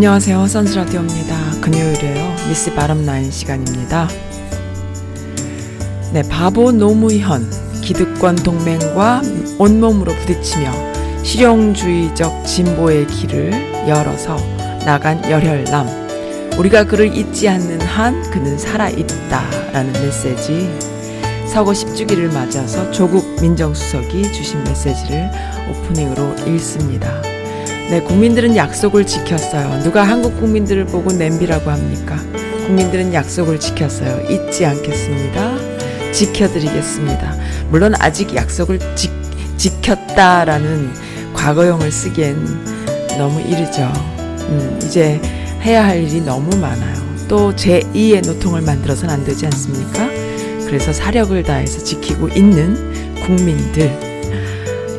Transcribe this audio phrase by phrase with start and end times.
[0.00, 0.46] 안녕하세요.
[0.46, 1.60] 선즈라디오입니다.
[1.60, 2.34] 금요일이에요.
[2.48, 4.08] 미스 바람나인 시간입니다.
[6.14, 7.46] 네, 바보 노무현,
[7.82, 9.20] 기득권 동맹과
[9.58, 10.72] 온몸으로 부딪히며
[11.22, 14.38] 실용주의적 진보의 길을 열어서
[14.86, 15.86] 나간 열혈남.
[16.58, 20.66] 우리가 그를 잊지 않는 한 그는 살아있다 라는 메시지.
[21.46, 25.30] 서거 10주기를 맞아서 조국 민정수석이 주신 메시지를
[25.68, 27.19] 오프닝으로 읽습니다.
[27.90, 29.82] 네, 국민들은 약속을 지켰어요.
[29.82, 32.16] 누가 한국 국민들을 보고 냄비라고 합니까?
[32.66, 34.30] 국민들은 약속을 지켰어요.
[34.30, 36.12] 잊지 않겠습니다.
[36.12, 37.34] 지켜드리겠습니다.
[37.68, 39.10] 물론 아직 약속을 지,
[39.56, 40.92] 지켰다라는
[41.34, 42.36] 과거형을 쓰기엔
[43.18, 43.82] 너무 이르죠.
[43.82, 45.20] 음, 이제
[45.62, 46.94] 해야 할 일이 너무 많아요.
[47.26, 50.08] 또 제2의 노통을 만들어서는 안 되지 않습니까?
[50.64, 54.09] 그래서 사력을 다해서 지키고 있는 국민들,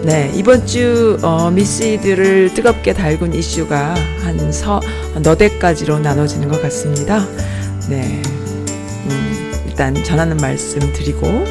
[0.03, 4.81] 네, 이번 주 어, 미스이들을 뜨겁게 달군 이슈가 한 서,
[5.21, 7.23] 너댓 가지로 나눠지는 것 같습니다.
[7.87, 11.45] 네, 음, 일단 전하는 말씀 드리고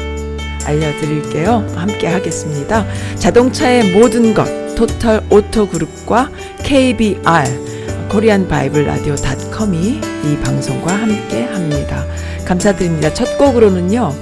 [0.65, 1.65] 알려드릴게요.
[1.75, 2.85] 함께 하겠습니다.
[3.15, 4.45] 자동차의 모든 것,
[4.75, 6.29] Total Auto Group과
[6.63, 12.05] KBR, Korean Bible Radio 닷컴이 이 방송과 함께 합니다.
[12.43, 13.13] 감사드립니다.
[13.13, 14.13] 첫 곡으로는요,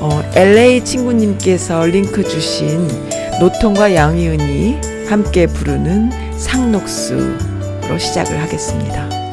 [0.00, 3.07] 어, LA 친구님께서 링크 주신
[3.40, 9.27] 노통과 양희은이 함께 부르는 상록수로 시작을 하겠습니다.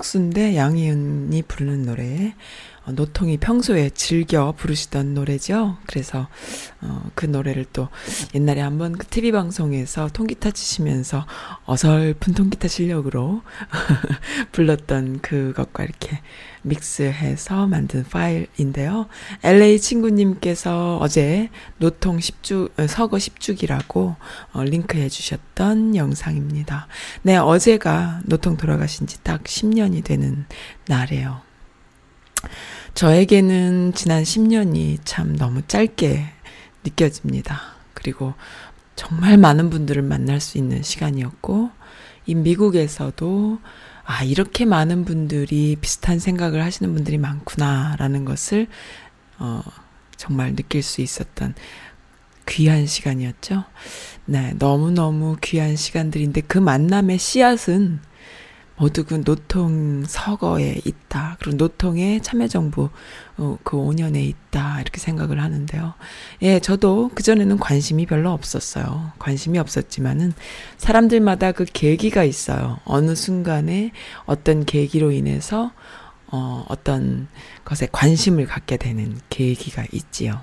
[0.00, 2.34] 상록수인데 양희은이 부르는 노래
[2.86, 5.76] 어, 노통이 평소에 즐겨 부르시던 노래죠.
[5.86, 6.28] 그래서
[6.80, 7.88] 어, 그 노래를 또
[8.34, 11.26] 옛날에 한번 그 TV 방송에서 통기타 치시면서
[11.66, 13.42] 어설픈 통기타 실력으로
[14.52, 16.19] 불렀던 그것과 이렇게
[16.62, 19.06] 믹스해서 만든 파일인데요.
[19.42, 21.48] LA 친구님께서 어제
[21.78, 24.16] 노통 10주 어, 서거 10주기라고
[24.52, 26.88] 어, 링크해 주셨던 영상입니다.
[27.22, 30.44] 네, 어제가 노통 돌아가신 지 딱 10년이 되는
[30.88, 31.40] 날이에요.
[32.94, 36.24] 저에게는 지난 10년이 참 너무 짧게
[36.84, 37.60] 느껴집니다.
[37.94, 38.34] 그리고
[38.96, 41.70] 정말 많은 분들을 만날 수 있는 시간이었고,
[42.26, 43.58] 이 미국에서도
[44.10, 48.66] 아, 이렇게 많은 분들이 비슷한 생각을 하시는 분들이 많구나라는 것을,
[49.38, 49.62] 어,
[50.16, 51.54] 정말 느낄 수 있었던
[52.48, 53.62] 귀한 시간이었죠.
[54.24, 58.00] 네, 너무너무 귀한 시간들인데 그 만남의 씨앗은
[58.80, 61.36] 모두 그 노통 서거에 있다.
[61.38, 62.88] 그리고 노통의 참여정부
[63.36, 64.80] 어, 그 5년에 있다.
[64.80, 65.92] 이렇게 생각을 하는데요.
[66.40, 69.12] 예, 저도 그전에는 관심이 별로 없었어요.
[69.18, 70.32] 관심이 없었지만은
[70.78, 72.78] 사람들마다 그 계기가 있어요.
[72.86, 73.92] 어느 순간에
[74.24, 75.72] 어떤 계기로 인해서
[76.28, 77.28] 어, 어떤
[77.66, 80.40] 것에 관심을 갖게 되는 계기가 있지요.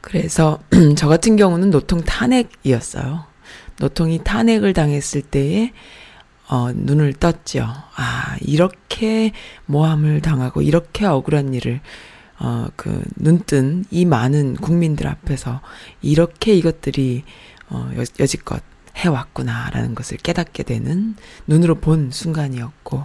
[0.00, 0.60] 그래서
[0.96, 3.24] 저 같은 경우는 노통 탄핵이었어요.
[3.80, 5.72] 노통이 탄핵을 당했을 때에
[6.48, 7.66] 어, 눈을 떴죠.
[7.96, 9.32] 아, 이렇게
[9.66, 11.80] 모함을 당하고 이렇게 억울한 일을
[12.38, 15.60] 어, 그 눈뜬 이 많은 국민들 앞에서
[16.02, 17.24] 이렇게 이것들이
[17.70, 18.62] 어, 여, 여지껏
[18.96, 23.04] 해왔구나라는 것을 깨닫게 되는 눈으로 본 순간이었고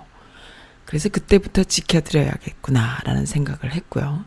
[0.86, 4.26] 그래서 그때부터 지켜드려야겠구나라는 생각을 했고요.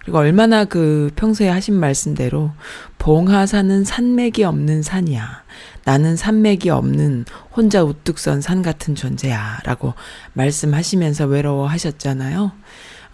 [0.00, 2.52] 그리고 얼마나 그 평소에 하신 말씀대로
[2.98, 5.44] 봉하산은 산맥이 없는 산이야.
[5.88, 7.24] 나는 산맥이 없는
[7.56, 9.60] 혼자 우뚝 선 산 같은 존재야.
[9.64, 9.94] 라고
[10.34, 12.52] 말씀하시면서 외로워하셨잖아요.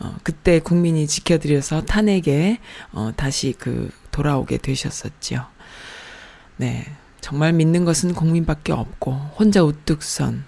[0.00, 2.58] 어, 그때 국민이 지켜드려서 탄핵에
[2.90, 5.46] 어, 다시 그 돌아오게 되셨었지요.
[6.56, 6.84] 네.
[7.20, 10.42] 정말 믿는 것은 국민밖에 없고 혼자 우뚝 선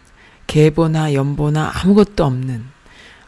[0.48, 2.64] 계보나 연보나 아무것도 없는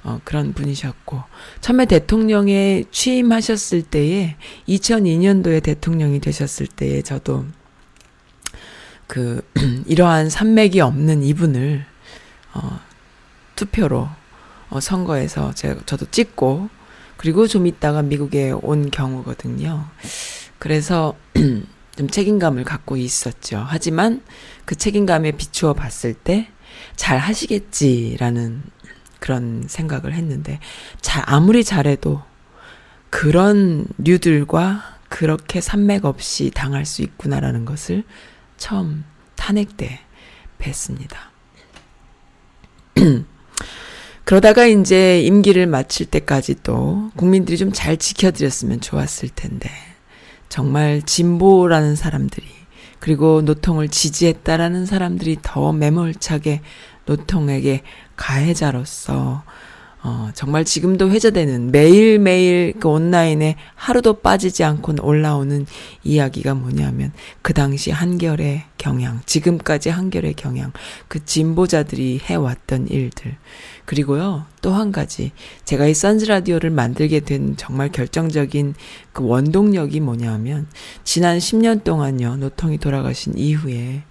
[0.02, 1.22] 어, 그런 분이셨고
[1.60, 4.34] 처음에 대통령에 취임하셨을 때에
[4.66, 7.46] 2002년도에 대통령이 되셨을 때에 저도
[9.08, 9.42] 그
[9.86, 11.84] 이러한 산맥이 없는 이분을
[12.54, 12.80] 어,
[13.56, 14.08] 투표로
[14.70, 16.68] 어, 선거에서 제가 저도 찍고
[17.16, 19.88] 그리고 좀 있다가 미국에 온 경우거든요.
[20.60, 21.16] 그래서
[21.98, 23.64] 좀 책임감을 갖고 있었죠.
[23.66, 24.22] 하지만
[24.64, 26.52] 그 책임감에 비추어 봤을 때
[26.96, 28.62] 잘 하시겠지라는
[29.18, 30.60] 그런 생각을 했는데,
[31.00, 32.22] 자, 아무리 잘해도
[33.10, 38.04] 그런 류들과 그렇게 산맥 없이 당할 수 있구나라는 것을
[38.58, 39.04] 처음
[39.36, 40.00] 탄핵 때
[40.58, 41.16] 뵀습니다.
[44.24, 49.70] 그러다가 이제 임기를 마칠 때까지 또 국민들이 좀 잘 지켜드렸으면 좋았을 텐데,
[50.50, 52.46] 정말 진보라는 사람들이,
[52.98, 56.60] 그리고 노통을 지지했다라는 사람들이 더 매몰차게
[57.06, 57.82] 노통에게
[58.16, 59.44] 가해자로서
[60.00, 65.66] 어, 정말 지금도 회자되는 매일매일 그 온라인에 하루도 빠지지 않고 올라오는
[66.04, 67.12] 이야기가 뭐냐면
[67.42, 70.72] 그 당시 한결의 경향, 지금까지 한결의 경향,
[71.08, 73.36] 그 진보자들이 해왔던 일들.
[73.84, 75.32] 그리고요, 또 한 가지.
[75.64, 78.74] 제가 이 선즈라디오를 만들게 된 정말 결정적인
[79.12, 80.68] 그 원동력이 뭐냐면,
[81.04, 84.02] 지난 10년 동안요, 노통이 돌아가신 이후에,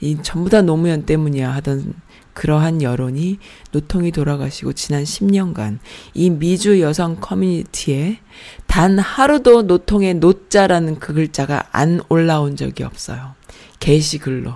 [0.00, 1.94] 이 전부 다 노무현 때문이야 하던
[2.40, 3.38] 그러한 여론이
[3.70, 5.78] 노통이 돌아가시고 지난 10년간
[6.14, 8.18] 이 미주 여성 커뮤니티에
[8.66, 13.34] 단 하루도 노통의 노자라는 그 글자가 안 올라온 적이 없어요.
[13.78, 14.54] 게시글로.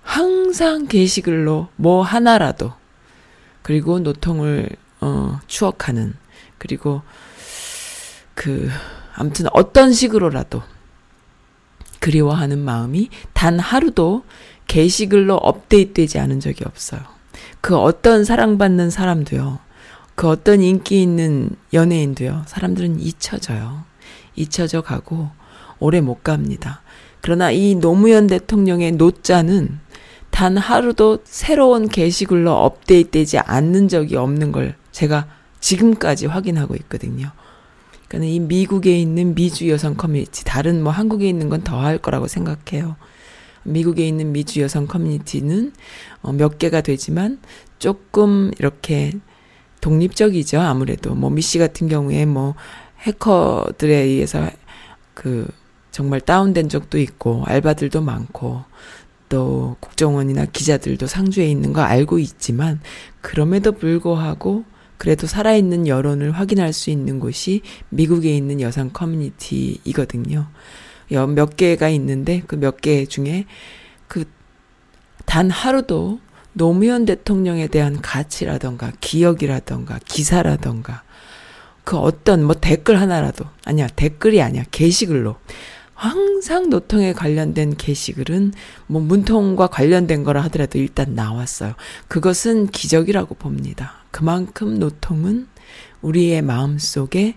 [0.00, 2.72] 항상 게시글로 뭐 하나라도
[3.60, 4.70] 그리고 노통을
[5.02, 6.14] 어 추억하는
[6.56, 7.02] 그리고
[8.34, 8.70] 그
[9.14, 10.62] 아무튼 어떤 식으로라도
[12.00, 14.24] 그리워하는 마음이 단 하루도
[14.66, 17.00] 게시글로 업데이트되지 않은 적이 없어요.
[17.60, 19.58] 그 어떤 사랑받는 사람도요.
[20.14, 22.44] 그 어떤 인기 있는 연예인도요.
[22.46, 23.84] 사람들은 잊혀져요.
[24.34, 25.28] 잊혀져 가고
[25.78, 26.80] 오래 못 갑니다.
[27.20, 29.78] 그러나 이 노무현 대통령의 노자는
[30.30, 35.26] 단 하루도 새로운 게시글로 업데이트되지 않는 적이 없는 걸 제가
[35.60, 37.30] 지금까지 확인하고 있거든요.
[38.08, 42.28] 그러니까 이 미국에 있는 미주 여성 커뮤니티, 다른 뭐 한국에 있는 건 더 할 거라고
[42.28, 42.96] 생각해요.
[43.66, 45.72] 미국에 있는 미주 여성 커뮤니티는
[46.22, 47.38] 어, 몇 개가 되지만
[47.78, 49.12] 조금 이렇게
[49.80, 50.60] 독립적이죠.
[50.60, 52.54] 아무래도 뭐 미씨 같은 경우에 뭐
[53.00, 54.48] 해커들에 의해서
[55.14, 55.46] 그
[55.90, 58.64] 정말 다운된 적도 있고 알바들도 많고
[59.28, 62.80] 또 국정원이나 기자들도 상주에 있는 거 알고 있지만
[63.20, 64.64] 그럼에도 불구하고
[64.98, 70.46] 그래도 살아있는 여론을 확인할 수 있는 곳이 미국에 있는 여성 커뮤니티이거든요.
[71.12, 73.46] 여- 몇 개가 있는데 그 몇 개 중에
[74.08, 74.24] 그
[75.26, 76.20] 단 하루도
[76.52, 81.02] 노무현 대통령에 대한 가치라던가 기억이라던가 기사라던가
[81.84, 85.36] 그 어떤 뭐 댓글 하나라도 아니야 댓글이 아니야 게시글로
[85.94, 88.52] 항상 노통에 관련된 게시글은
[88.86, 91.74] 뭐 문통과 관련된 거라 하더라도 일단 나왔어요.
[92.08, 93.94] 그것은 기적이라고 봅니다.
[94.10, 95.48] 그만큼 노통은
[96.02, 97.36] 우리의 마음 속에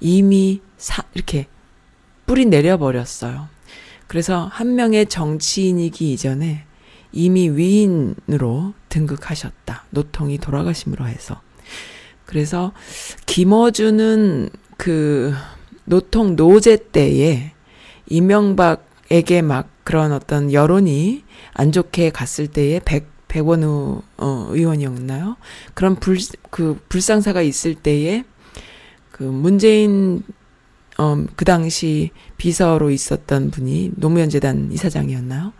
[0.00, 1.46] 이미 사, 이렇게
[2.26, 3.48] 뿌리 내려버렸어요.
[4.06, 6.64] 그래서 한 명의 정치인이기 이전에
[7.12, 9.84] 이미 위인으로 등극하셨다.
[9.90, 11.40] 노통이 돌아가심으로 해서.
[12.26, 12.72] 그래서
[13.26, 15.34] 김어준은 그
[15.84, 17.52] 노통 노제 때에
[18.08, 25.36] 이명박에게 막 그런 어떤 여론이 안 좋게 갔을 때에 백 백원우 어, 의원이었나요?
[25.74, 26.18] 그런 불
[26.52, 28.24] 그 불상사가 있을 때에
[29.10, 30.22] 그 문재인
[30.98, 35.52] 어, 그 당시 비서로 있었던 분이 노무현 재단 이사장이었나요?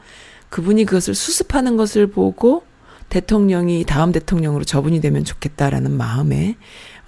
[0.51, 2.65] 그분이 그것을 수습하는 것을 보고
[3.09, 6.57] 대통령이 다음 대통령으로 저분이 되면 좋겠다라는 마음에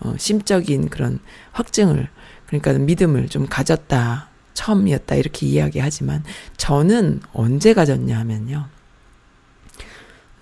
[0.00, 1.18] 어, 심적인 그런
[1.52, 2.08] 확증을
[2.46, 6.24] 그러니까 믿음을 좀 가졌다 처음이었다 이렇게 이야기하지만
[6.56, 8.68] 저는 언제 가졌냐 하면요.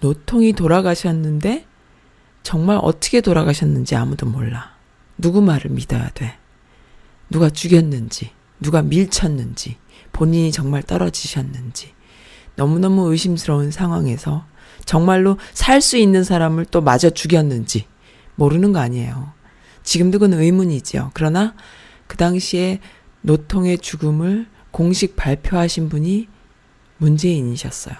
[0.00, 1.66] 노통이 돌아가셨는데
[2.42, 4.72] 정말 어떻게 돌아가셨는지 아무도 몰라.
[5.16, 6.36] 누구 말을 믿어야 돼
[7.32, 9.76] 누가 죽였는지 누가 밀쳤는지
[10.12, 11.94] 본인이 정말 떨어지셨는지
[12.54, 14.44] 너무너무 의심스러운 상황에서
[14.84, 17.86] 정말로 살 수 있는 사람을 또 마저 죽였는지
[18.36, 19.32] 모르는 거 아니에요.
[19.82, 21.10] 지금도 그건 의문이지요.
[21.14, 21.54] 그러나
[22.06, 22.80] 그 당시에
[23.22, 26.28] 노통의 죽음을 공식 발표하신 분이
[26.98, 27.94] 문재인이셨어요.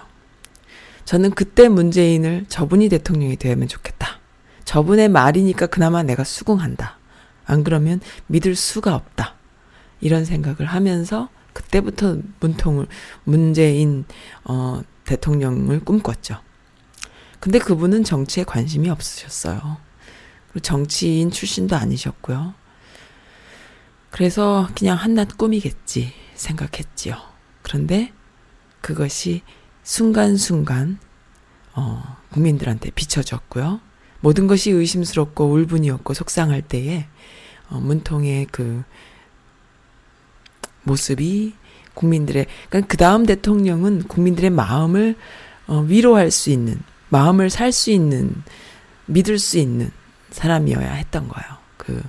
[1.05, 4.19] 저는 그때 문재인을 저분이 대통령이 되면 좋겠다.
[4.65, 6.99] 저분의 말이니까 그나마 내가 수긍한다.
[7.45, 9.35] 안 그러면 믿을 수가 없다.
[10.01, 12.87] 이런 생각을 하면서 그때부터 문통을
[13.23, 14.05] 문재인
[14.43, 16.39] 어 대통령을 꿈꿨죠.
[17.39, 19.77] 근데 그분은 정치에 관심이 없으셨어요.
[20.47, 22.53] 그리고 정치인 출신도 아니셨고요.
[24.11, 27.15] 그래서 그냥 한낱 꿈이겠지 생각했지요.
[27.61, 28.13] 그런데
[28.81, 29.41] 그것이
[29.83, 30.99] 순간순간
[31.73, 33.79] 어 국민들한테 비춰졌고요.
[34.19, 37.07] 모든 것이 의심스럽고 울분이었고 속상할 때에
[37.69, 38.83] 어, 문통의 그
[40.83, 41.53] 모습이
[41.93, 45.15] 국민들의 그러니까 그 다음 대통령은 국민들의 마음을
[45.67, 48.33] 어, 위로할 수 있는 마음을 살 수 있는
[49.05, 49.91] 믿을 수 있는
[50.31, 51.47] 사람이어야 했던 거예요.
[51.77, 52.01] 그,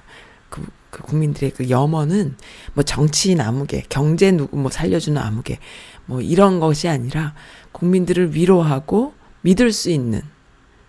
[0.48, 2.36] 그, 그 국민들의 그 염원은
[2.72, 5.58] 뭐 정치인 아무개, 경제 누구 뭐 살려주는 아무개,
[6.06, 7.34] 뭐 이런 것이 아니라
[7.72, 10.22] 국민들을 위로하고 믿을 수 있는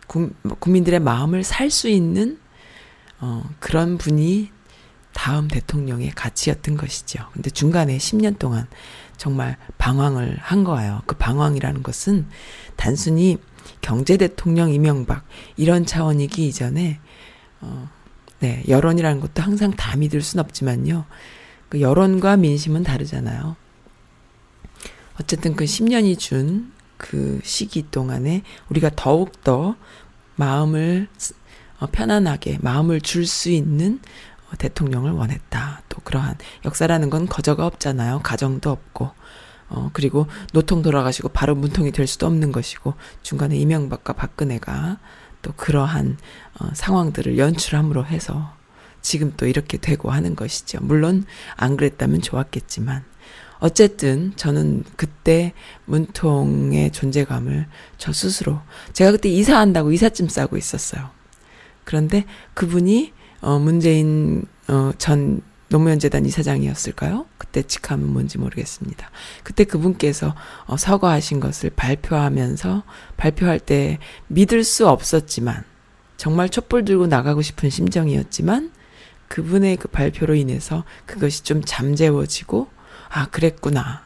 [0.07, 2.39] 국, 국민들의 마음을 살 수 있는
[3.19, 4.49] 어, 그런 분이
[5.15, 7.25] 다음 대통령의 가치였던 것이죠.
[7.33, 8.67] 근데 중간에 10년 동안
[9.17, 11.01] 정말 방황을 한 거예요.
[11.07, 12.27] 그 방황이라는 것은
[12.75, 13.37] 단순히
[13.81, 15.25] 경제 대통령 이명박
[15.57, 16.99] 이런 차원이기 이전에
[17.61, 17.89] 어,
[18.39, 21.05] 네, 여론이라는 것도 항상 다 믿을 순 없지만요.
[21.69, 23.55] 그 여론과 민심은 다르잖아요.
[25.19, 29.75] 어쨌든 그 10년이 준 그 시기 동안에 우리가 더욱더
[30.35, 31.07] 마음을
[31.79, 33.99] 어, 편안하게 마음을 줄 수 있는
[34.34, 35.81] 어, 대통령을 원했다.
[35.89, 38.21] 또 그러한 역사라는 건 거저가 없잖아요.
[38.23, 39.11] 가정도 없고.
[39.67, 42.93] 어, 그리고 노통 돌아가시고 바로 문통이 될 수도 없는 것이고
[43.23, 44.99] 중간에 이명박과 박근혜가
[45.41, 46.17] 또 그러한
[46.59, 48.53] 어, 상황들을 연출함으로 해서
[49.01, 50.79] 지금 또 이렇게 되고 하는 것이죠.
[50.81, 53.03] 물론 안 그랬다면 좋았겠지만
[53.59, 55.53] 어쨌든 저는 그때
[55.85, 58.59] 문통의 존재감을 저 스스로
[58.93, 61.09] 제가 그때 이사한다고 이삿짐 싸고 있었어요.
[61.83, 63.13] 그런데 그분이
[63.45, 67.25] 어 문재인 어 전 노무현 재단 이사장이었을까요?
[67.37, 69.09] 그때 직함은 뭔지 모르겠습니다.
[69.43, 70.35] 그때 그분께서
[70.65, 72.83] 어 사과하신 것을 발표하면서
[73.17, 75.63] 발표할 때 믿을 수 없었지만
[76.17, 78.71] 정말 촛불 들고 나가고 싶은 심정이었지만
[79.27, 82.67] 그분의 그 발표로 인해서 그것이 좀 잠재워지고
[83.09, 84.03] 아, 그랬구나.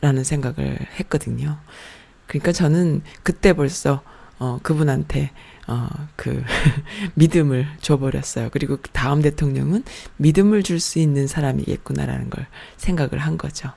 [0.00, 1.58] 라는 생각을 했거든요.
[2.26, 4.02] 그러니까 저는 그때 벌써,
[4.38, 5.30] 어, 그분한테,
[5.70, 6.42] 어, 그,
[7.14, 8.48] 믿음을 줘버렸어요.
[8.50, 9.84] 그리고 그 다음 대통령은
[10.16, 12.46] 믿음을 줄 수 있는 사람이겠구나라는 걸
[12.76, 13.70] 생각을 한 거죠.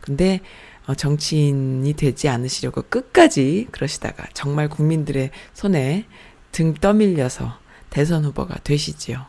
[0.00, 0.40] 근데,
[0.86, 6.06] 어, 정치인이 되지 않으시려고 끝까지 그러시다가 정말 국민들의 손에
[6.50, 9.24] 등 떠밀려서 대선 후보가 되시지요.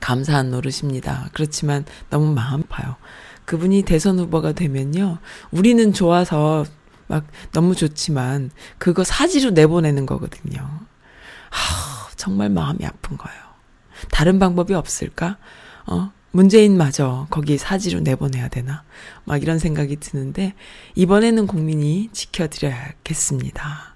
[0.00, 1.30] 감사한 노릇입니다.
[1.34, 2.96] 그렇지만 너무 마음 아파요.
[3.44, 5.18] 그분이 대선 후보가 되면요.
[5.50, 6.64] 우리는 좋아서
[7.06, 10.60] 막 너무 좋지만 그거 사지로 내보내는 거거든요.
[11.50, 13.40] 하, 정말 마음이 아픈 거예요.
[14.10, 15.38] 다른 방법이 없을까?
[15.86, 18.82] 어, 문재인마저 거기 사지로 내보내야 되나?
[19.24, 20.54] 막 이런 생각이 드는데,
[20.96, 23.93] 이번에는 국민이 지켜드려야겠습니다.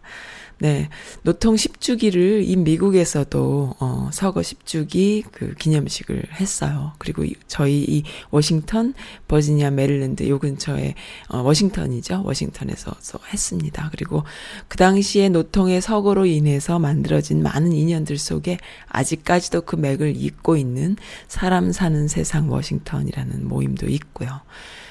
[0.61, 0.88] 네.
[1.23, 6.94] 노통 10주기를 이 미국에서도, 어, 서거 10주기 그 기념식을 했어요.
[6.99, 8.94] 그리고 이, 저희 이 워싱턴,
[9.29, 10.94] 버지니아, 메릴랜드 요 근처에,
[11.29, 12.23] 어, 워싱턴이죠.
[12.25, 12.92] 워싱턴에서
[13.33, 13.88] 했습니다.
[13.92, 14.25] 그리고
[14.66, 20.97] 그 당시에 노통의 서거로 인해서 만들어진 많은 인연들 속에 아직까지도 그 맥을 잇고 있는
[21.29, 24.40] 사람 사는 세상 워싱턴이라는 모임도 있고요.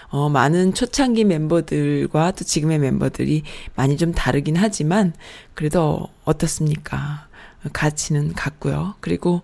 [0.09, 3.43] 어, 많은 초창기 멤버들과 또 지금의 멤버들이
[3.75, 5.13] 많이 좀 다르긴 하지만,
[5.57, 7.27] 그래도 어떻습니까?
[7.73, 8.93] 가치는 같고요.
[8.99, 9.41] 그리고,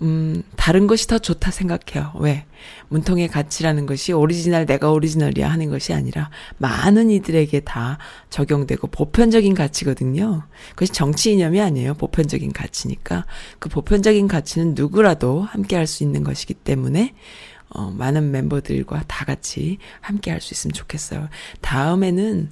[0.00, 2.12] 음, 다른 것이 더 좋다 생각해요.
[2.18, 2.44] 왜?
[2.88, 7.98] 노통의 가치라는 것이 오리지널, 내가 오리지널이야 하는 것이 아니라 많은 이들에게 다
[8.30, 10.42] 적용되고 보편적인 가치거든요.
[10.70, 11.94] 그것이 정치 이념이 아니에요.
[11.94, 13.24] 보편적인 가치니까.
[13.60, 17.14] 그 보편적인 가치는 누구라도 함께 할 수 있는 것이기 때문에
[17.68, 21.28] 어, 많은 멤버들과 다 같이 함께 할 수 있으면 좋겠어요.
[21.60, 22.50] 다음에는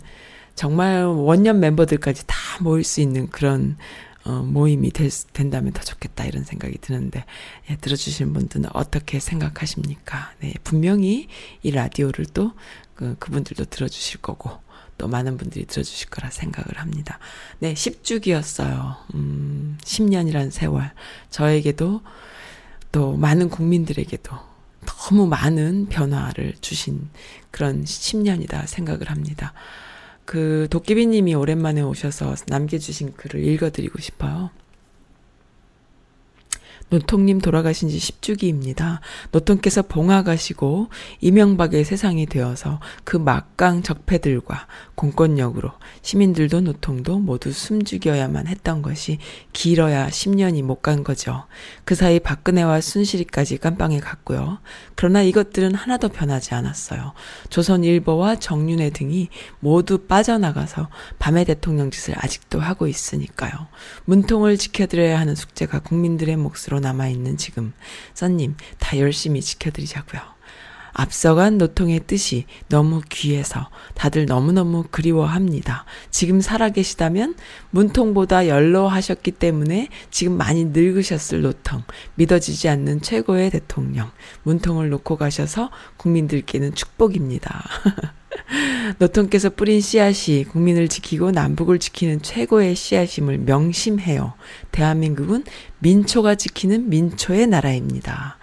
[0.61, 3.79] 정말 원년 멤버들까지 다 모일 수 있는 그런
[4.25, 7.25] 어, 모임이 될, 된다면 더 좋겠다 이런 생각이 드는데
[7.70, 10.35] 예, 들어주시는 분들은 어떻게 생각하십니까?
[10.40, 11.29] 네, 분명히
[11.62, 12.53] 이 라디오를 또
[12.94, 14.51] 그, 그분들도 들어주실 거고
[14.99, 17.18] 또 많은 분들이 들어주실 거라 생각을 합니다.
[17.61, 18.96] 네, 10주기였어요.
[19.14, 20.92] 음, 10년이란 세월
[21.31, 22.03] 저에게도
[22.92, 24.37] 또 많은 국민들에게도
[24.85, 27.09] 너무 많은 변화를 주신
[27.51, 29.55] 그런 10년이다 생각을 합니다.
[30.31, 34.51] 그 도깨비님이 오랜만에 오셔서 남겨주신 글을 읽어드리고 싶어요.
[36.90, 38.98] 노통님 돌아가신 지 10주기입니다.
[39.31, 40.88] 노통께서 봉화가시고
[41.20, 45.70] 이명박의 세상이 되어서 그 막강 적폐들과 공권력으로
[46.03, 49.18] 시민들도 노통도 모두 숨죽여야만 했던 것이
[49.53, 51.44] 길어야 10년이 못 간 거죠.
[51.85, 54.59] 그 사이 박근혜와 순실이까지 깜빵에 갔고요.
[54.94, 57.12] 그러나 이것들은 하나도 변하지 않았어요.
[57.50, 59.29] 조선일보와 정윤회 등이
[59.61, 63.53] 모두 빠져나가서 밤의 대통령 짓을 아직도 하고 있으니까요.
[64.07, 67.73] 문통을 지켜드려야 하는 숙제가 국민들의 몫으로 남아있는 지금
[68.14, 70.39] 써님 다 열심히 지켜드리자고요.
[70.92, 75.85] 앞서간 노통의 뜻이 너무 귀해서 다들 너무너무 그리워합니다.
[76.11, 77.35] 지금 살아계시다면
[77.70, 81.83] 문통보다 연로하셨기 때문에 지금 많이 늙으셨을 노통,
[82.14, 84.11] 믿어지지 않는 최고의 대통령,
[84.42, 87.64] 문통을 놓고 가셔서 국민들께는 축복입니다.
[88.98, 94.35] 노통께서 뿌린 씨앗이 국민을 지키고 남북을 지키는 최고의 씨앗임을 명심해요.
[94.72, 95.44] 대한민국은
[95.79, 98.38] 민초가 지키는 민초의 나라입니다.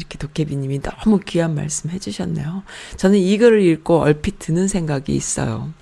[0.00, 2.62] 이렇게 도깨비님이 너무 귀한 말씀 해주셨네요.
[2.96, 5.72] 저는 이 글을 읽고 얼핏 드는 생각이 있어요.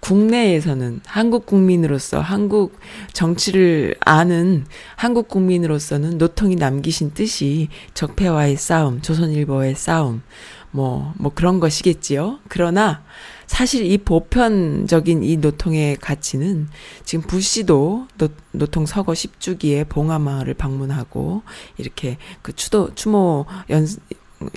[0.00, 2.78] 국내에서는 한국 국민으로서 한국
[3.12, 10.22] 정치를 아는 한국 국민으로서는 노통이 남기신 뜻이 적폐와의 싸움, 조선일보의 싸움,
[10.70, 12.38] 뭐, 뭐 그런 것이겠지요.
[12.48, 13.02] 그러나
[13.48, 16.68] 사실 이 보편적인 이 노통의 가치는
[17.04, 21.42] 지금 부시도 노, 노통 서거 10주기에 봉하마을을 방문하고
[21.78, 23.88] 이렇게 그 추도, 추모 연,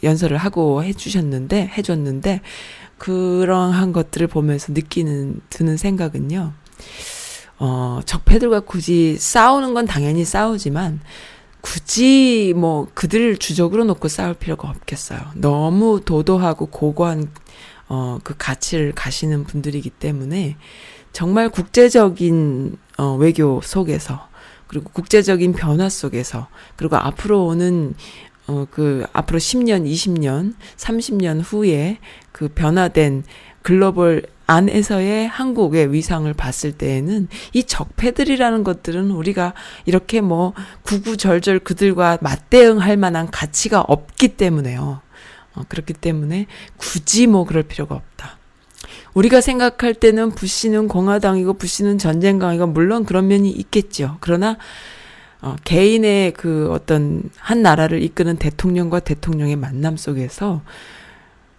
[0.03, 2.41] 연설을 하고 해주셨는데, 해줬는데,
[2.97, 6.53] 그러한 것들을 보면서 느끼는, 드는 생각은요,
[7.59, 10.99] 어, 적폐들과 굳이 싸우는 건 당연히 싸우지만,
[11.61, 15.19] 굳이 뭐 그들을 주적으로 놓고 싸울 필요가 없겠어요.
[15.35, 17.29] 너무 도도하고 고고한
[17.93, 20.55] 어, 그 가치를 가시는 분들이기 때문에
[21.11, 24.29] 정말 국제적인 어, 외교 속에서
[24.67, 27.93] 그리고 국제적인 변화 속에서 그리고 앞으로 오는
[28.47, 31.97] 어, 그 앞으로 10년, 20년, 30년 후에
[32.31, 33.25] 그 변화된
[33.61, 39.53] 글로벌 안에서의 한국의 위상을 봤을 때에는 이 적폐들이라는 것들은 우리가
[39.85, 45.01] 이렇게 뭐 구구절절 그들과 맞대응할 만한 가치가 없기 때문에요.
[45.53, 48.37] 어, 그렇기 때문에 굳이 뭐 그럴 필요가 없다.
[49.13, 54.17] 우리가 생각할 때는 부시는 공화당이고 부시는 전쟁강이고 물론 그런 면이 있겠죠.
[54.21, 54.57] 그러나
[55.41, 60.61] 어, 개인의 그 어떤 한 나라를 이끄는 대통령과 대통령의 만남 속에서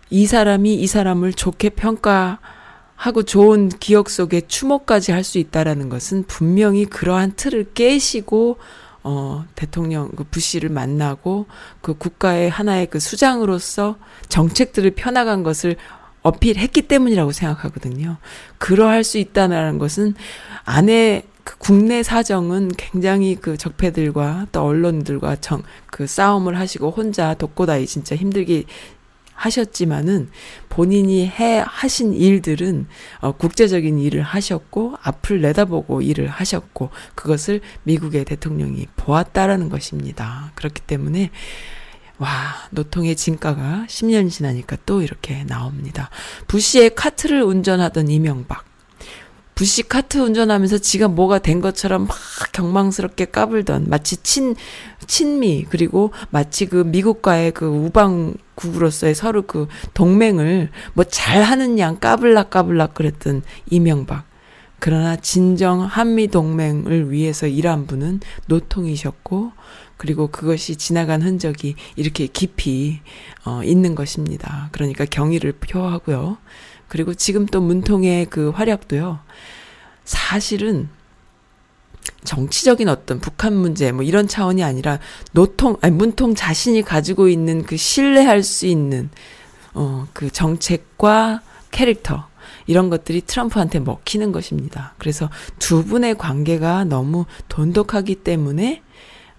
[0.09, 6.85] 이 사람이 이 사람을 좋게 평가하고 좋은 기억 속에 추모까지 할 수 있다라는 것은 분명히
[6.85, 8.59] 그러한 틀을 깨시고
[9.05, 11.47] 어, 대통령, 그 부시를 만나고
[11.81, 13.97] 그 국가의 하나의 그 수장으로서
[14.29, 15.77] 정책들을 펴나간 것을
[16.23, 18.17] 어필했기 때문이라고 생각하거든요.
[18.59, 20.15] 그러할 수 있다는 것은
[20.65, 27.87] 안에 그 국내 사정은 굉장히 그 적폐들과 또 언론들과 정, 그 싸움을 하시고 혼자 독고다이
[27.87, 28.65] 진짜 힘들게
[29.43, 30.29] 하셨지만은
[30.69, 32.87] 본인이 해 하신 일들은
[33.21, 40.53] 어, 국제적인 일을 하셨고 앞을 내다보고 일을 하셨고 그것을 미국의 대통령이 보았다라는 것입니다.
[40.55, 41.31] 그렇기 때문에
[42.19, 42.29] 와,
[42.71, 46.09] 노통의 진가가 10년 지나니까 또 이렇게 나옵니다.
[46.47, 48.72] 부시의 카트를 운전하던 이명박.
[49.55, 52.17] 부시 카트 운전하면서 지가 뭐가 된 것처럼 막
[52.53, 54.55] 경망스럽게 까불던 마치 친
[55.07, 62.95] 친미 그리고 마치 그 미국과의 그 우방국으로서의 서로 그 동맹을 뭐 잘하는 양 까불락 까불락
[62.95, 64.25] 그랬던 이명박
[64.79, 69.53] 그러나 진정 한미 동맹을 위해서 일한 분은 노통이셨고
[69.97, 72.99] 그리고 그것이 지나간 흔적이 이렇게 깊이
[73.45, 74.71] 어 있는 것입니다.
[74.73, 76.39] 그러니까 경의를 표하고요.
[76.93, 79.19] 그리고 지금 또 문통의 그 활약도요.
[80.05, 80.91] 사실은
[82.25, 84.99] 정치적인 어떤 북한 문제 뭐 이런 차원이 아니라
[85.33, 89.09] 노통 아니 문통 자신이 가지고 있는 그 신뢰할 수 있는
[89.73, 92.29] 어 그 정책과 캐릭터
[92.67, 94.93] 이런 것들이 트럼프한테 먹히는 것입니다.
[94.99, 98.83] 그래서 두 분의 관계가 너무 돈독하기 때문에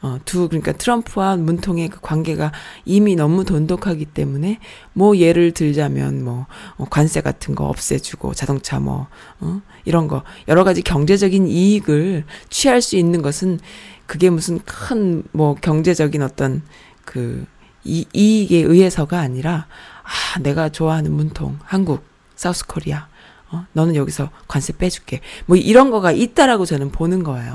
[0.04, 2.52] 어, 두, 그러니까 트럼프와 문통의 그 관계가
[2.84, 4.60] 이미 너무 돈독하기 때문에,
[4.92, 9.08] 뭐 예를 들자면 뭐, 어, 관세 같은 거 없애주고, 자동차 뭐,
[9.40, 13.62] 어, 이런 거, 여러 가지 경제적인 이익을 취할 수 있는 것은
[14.06, 16.64] 그게 무슨 큰 뭐 경제적인 어떤
[17.06, 17.46] 그
[17.86, 19.68] 이, 이익에 의해서가 아니라,
[20.04, 22.04] 아, 내가 좋아하는 문통, 한국,
[22.36, 23.08] 사우스 코리아,
[23.52, 25.22] 어, 너는 여기서 관세 빼줄게.
[25.46, 27.54] 뭐 이런 거가 있다라고 저는 보는 거예요.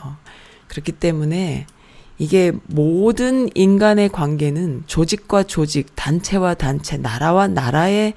[0.69, 1.67] 그렇기 때문에,
[2.19, 8.15] 이게 모든 인간의 관계는 조직과 조직, 단체와 단체, 나라와 나라의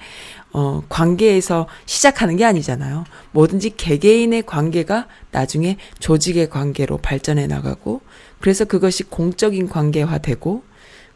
[0.54, 3.06] 어, 관계에서 시작하는 게 아니잖아요.
[3.32, 8.02] 뭐든지 개개인의 관계가 나중에 조직의 관계로 발전해 나가고,
[8.40, 10.64] 그래서 그것이 공적인 관계화되고,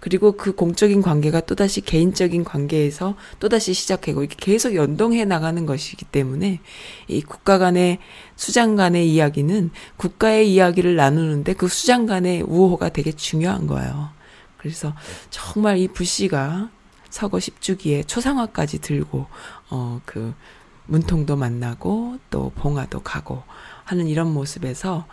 [0.06, 6.60] 그리고 그 공적인 관계가 또다시 개인적인 관계에서 또다시 시작하고 이렇게 계속 연동해 나가는 것이기 때문에
[7.08, 7.98] 이 국가 간의
[8.36, 14.10] 수장 간의 이야기는 국가의 이야기를 나누는데 그 수장 간의 우호가 되게 중요한 거예요.
[14.60, 14.94] 그래서
[15.32, 16.70] 정말 이 부씨가
[17.10, 19.26] 서거 10주기에 초상화까지 들고
[19.72, 20.36] 어 그
[20.86, 23.42] 문통도 만나고 또 봉화도 가고
[23.86, 25.08] 하는 이런 모습에서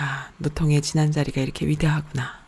[0.00, 2.47] 야 노통의 지난 자리가 이렇게 위대하구나.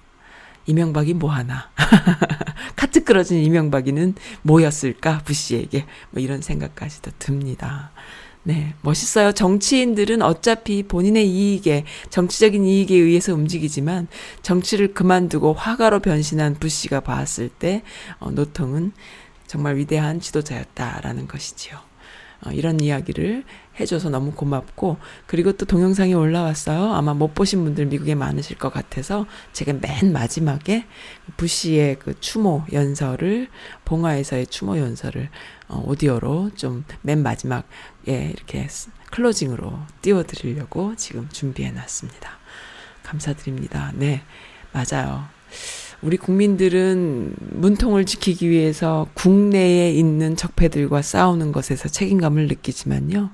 [0.66, 1.70] 이명박이 뭐 하나?
[2.76, 5.22] 카트 끌어진 이명박이는 뭐였을까?
[5.24, 5.86] 부씨에게.
[6.10, 7.90] 뭐 이런 생각까지도 듭니다.
[8.42, 9.32] 네, 멋있어요.
[9.32, 14.08] 정치인들은 어차피 본인의 이익에, 정치적인 이익에 의해서 움직이지만,
[14.42, 17.82] 정치를 그만두고 화가로 변신한 부씨가 봤을 때,
[18.18, 18.92] 어, 노통은
[19.46, 21.76] 정말 위대한 지도자였다라는 것이지요.
[22.46, 23.44] 어, 이런 이야기를
[23.78, 26.92] 해줘서 너무 고맙고 그리고 또 동영상이 올라왔어요.
[26.92, 30.86] 아마 못 보신 분들 미국에 많으실 것 같아서 제가 맨 마지막에
[31.36, 33.48] 부시의 그 추모 연설을
[33.84, 35.28] 봉화에서의 추모 연설을
[35.68, 37.64] 어, 오디오로 좀 맨 마지막에
[38.06, 38.68] 이렇게
[39.10, 42.38] 클로징으로 띄워드리려고 지금 준비해 놨습니다.
[43.02, 43.92] 감사드립니다.
[43.94, 44.22] 네,
[44.72, 45.24] 맞아요.
[46.02, 53.30] 우리 국민들은 문통을 지키기 위해서 국내에 있는 적폐들과 싸우는 것에서 책임감을 느끼지만요.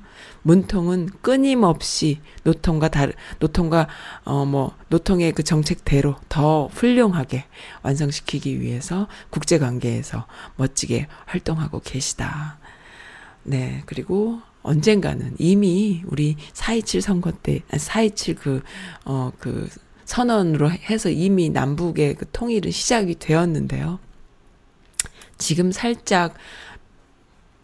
[0.46, 3.88] 문통은 끊임없이 노통과 다르, 노통과,
[4.24, 7.46] 어, 뭐, 노통의 그 정책대로 더 훌륭하게
[7.82, 12.58] 완성시키기 위해서 국제 관계에서 멋지게 활동하고 계시다.
[13.42, 18.62] 네, 그리고 언젠가는 이미 우리 4.27 선거 때, 4.27 그,
[19.04, 19.68] 어, 그,
[20.04, 23.98] 선언으로 해서 이미 남북의 그 통일은 시작이 되었는데요.
[25.38, 26.34] 지금 살짝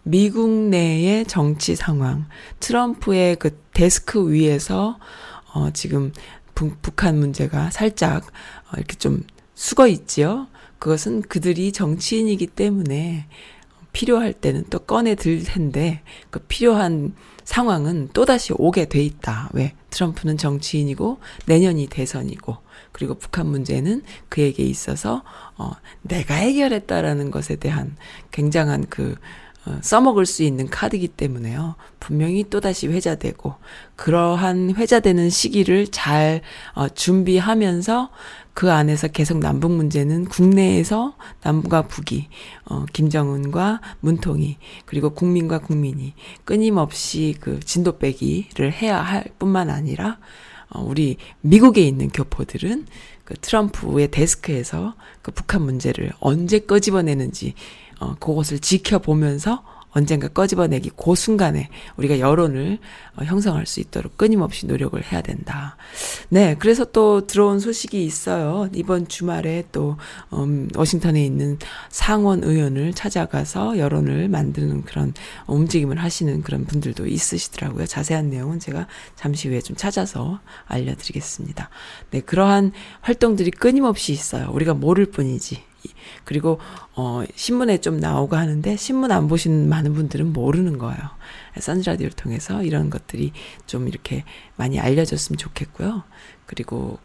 [0.05, 2.27] 미국 내의 정치 상황,
[2.61, 4.99] 트럼프의 그 데스크 위에서
[5.55, 6.13] 어 지금
[6.55, 9.23] 북, 북한 문제가 살짝 어 이렇게 좀
[9.55, 10.49] 숙어 있지요.
[10.79, 13.27] 그것은 그들이 정치인이기 때문에
[13.93, 19.51] 필요할 때는 또 꺼내 들 텐데 그 필요한 상황은 또다시 오게 돼 있다.
[19.53, 19.75] 왜?
[19.91, 22.57] 트럼프는 정치인이고 내년이 대선이고
[22.91, 25.23] 그리고 북한 문제는 그에게 있어서
[25.57, 27.97] 어 내가 해결했다라는 것에 대한
[28.33, 29.17] 굉장한 그 어,
[29.81, 31.77] 써먹을 수 있는 카드이기 때문에요.
[32.01, 33.55] 분명히 또다시 회자되고,
[33.97, 36.43] 그러한 회자되는 시기를 잘,
[36.75, 38.11] 어, 준비하면서
[38.55, 42.29] 그 안에서 계속 남북 문제는 국내에서 남과 북이,
[42.65, 50.19] 어, 김정은과 문통이, 그리고 국민과 국민이 끊임없이 그 진도 빼기를 해야 할 뿐만 아니라,
[50.71, 52.87] 어, 우리 미국에 있는 교포들은
[53.25, 57.55] 그 트럼프의 데스크에서 그 북한 문제를 언제 끄집어내는지
[58.03, 59.63] 어, 그것을 지켜보면서
[59.95, 62.79] 언젠가 꺼집어내기 그 순간에 우리가 여론을
[63.17, 65.77] 어, 형성할 수 있도록 끊임없이 노력을 해야 된다.
[66.31, 68.69] 네, 그래서 또 들어온 소식이 있어요.
[68.75, 69.99] 이번 주말에 또
[70.33, 71.59] 음, 워싱턴에 있는
[71.91, 75.13] 상원 의원을 찾아가서 여론을 만드는 그런
[75.47, 77.87] 움직임을 하시는 그런 분들도 있으시더라고요.
[77.87, 81.69] 자세한 내용은 제가 잠시 후에 좀 찾아서 알려드리겠습니다.
[82.11, 84.51] 네, 그러한 활동들이 끊임없이 있어요.
[84.53, 85.72] 우리가 모를 뿐이지.
[86.25, 86.59] 그리고
[86.95, 91.01] 어 신문에 좀 나오고 하는데 신문 안 보시는 많은 분들은 모르는 거예요.
[91.59, 93.33] 선즈 라디오를 통해서 이런 것들이
[93.67, 94.25] 좀 이렇게
[94.57, 96.05] 많이 알려졌으면 좋겠고요.
[96.47, 96.99] 그리고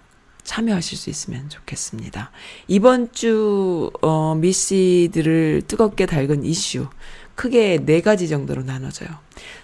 [0.47, 2.31] 참여하실 수 있으면 좋겠습니다.
[2.67, 6.87] 이번 주, 어, 미씨들을 뜨겁게 달군 이슈.
[7.35, 9.09] 크게 네 가지 정도로 나눠져요.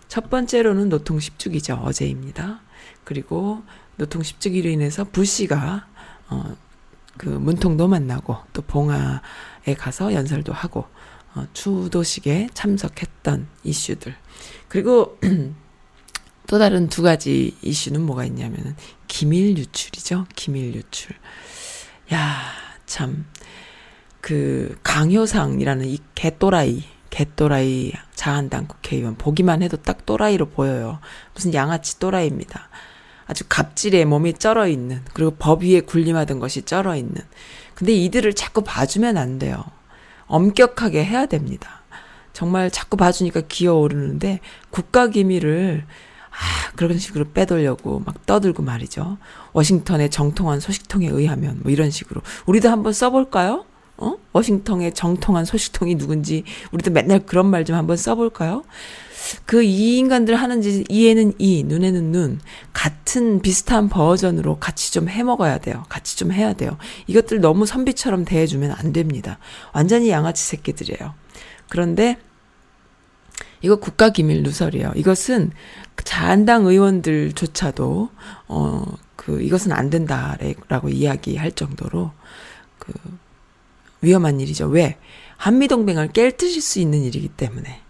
[0.10, 1.82] 첫 번째로는 노통 10주기죠.
[1.84, 2.62] 어제입니다.
[3.06, 3.63] 그리고
[3.95, 5.88] 노통 10주기로 인해서 부씨가,
[6.30, 6.56] 어,
[7.17, 10.86] 그 문통도 만나고 또 봉화에 가서 연설도 하고
[11.36, 14.15] 어, 추도식에 참석했던 이슈들.
[14.67, 15.17] 그리고
[16.47, 18.76] 또 다른 두 가지 이슈는 뭐가 있냐면은
[19.08, 20.26] 기밀 유출이죠.
[20.36, 21.15] 기밀 유출.
[22.12, 23.26] 야참.
[24.21, 30.99] 그 강효상이라는 이 개또라이 개또라이 자한당 국회의원 보기만 해도 딱 또라이로 보여요.
[31.34, 32.69] 무슨 양아치 또라이입니다
[33.26, 37.16] 아주 갑질에 몸이 쩔어 있는 그리고 법 위에 군림하던 것이 쩔어 있는
[37.76, 39.64] 근데 이들을 자꾸 봐주면 안 돼요.
[40.28, 41.82] 엄격하게 해야 됩니다.
[42.34, 44.40] 정말 자꾸 봐주니까 기어오르는데
[44.72, 45.86] 국가 기밀을
[46.32, 49.18] 아, 그런 식으로 빼돌려고 막 떠들고 말이죠.
[49.54, 53.66] 워싱턴의 정통한 소식통에 의하면 뭐 이런 식으로 우리도 한번 써볼까요?
[53.98, 54.16] 어?
[54.32, 58.64] 워싱턴의 정통한 소식통이 누군지 우리도 맨날 그런 말 좀 한번 써볼까요?
[59.46, 62.40] 그 이 인간들 하는 짓 이에는 이 눈에는 눈
[62.74, 65.86] 같은 비슷한 버전으로 같이 좀 해 먹어야 돼요.
[65.90, 66.78] 같이 좀 해야 돼요.
[67.08, 69.40] 이것들 너무 선비처럼 대해주면 안 됩니다.
[69.74, 71.14] 완전히 양아치 새끼들이에요.
[71.70, 72.18] 그런데
[73.62, 74.94] 이거 국가기밀 누설이에요.
[74.96, 75.52] 이것은
[76.04, 78.10] 자한당 의원들조차도
[78.48, 78.86] 어
[79.26, 82.12] 그 이것은 안 된다라고 이야기할 정도로
[82.78, 82.92] 그
[84.02, 84.68] 위험한 일이죠.
[84.68, 84.98] 왜?
[85.38, 87.83] 한미동맹을 깨뜨릴 수 있는 일이기 때문에.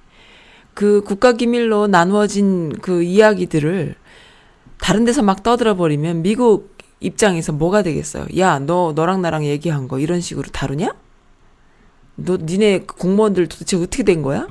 [0.73, 3.95] 그 국가 기밀로 나누어진 그 이야기들을
[4.79, 8.25] 다른 데서 막 떠들어 버리면 미국 입장에서 뭐가 되겠어요?
[8.38, 10.93] 야, 너, 너랑 나랑 얘기한 거 이런 식으로 다루냐?
[12.15, 14.47] 너, 니네 공무원들 도대체 어떻게 된 거야?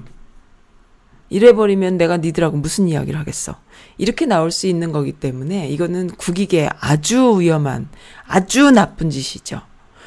[1.31, 3.57] 이래 버리면 내가 니들하고 무슨 이야기를 하겠어.
[3.97, 7.89] 이렇게 나올 수 있는 거기 때문에 이거는 국익에 아주 위험한,
[8.27, 9.63] 아주 나쁜 짓이죠.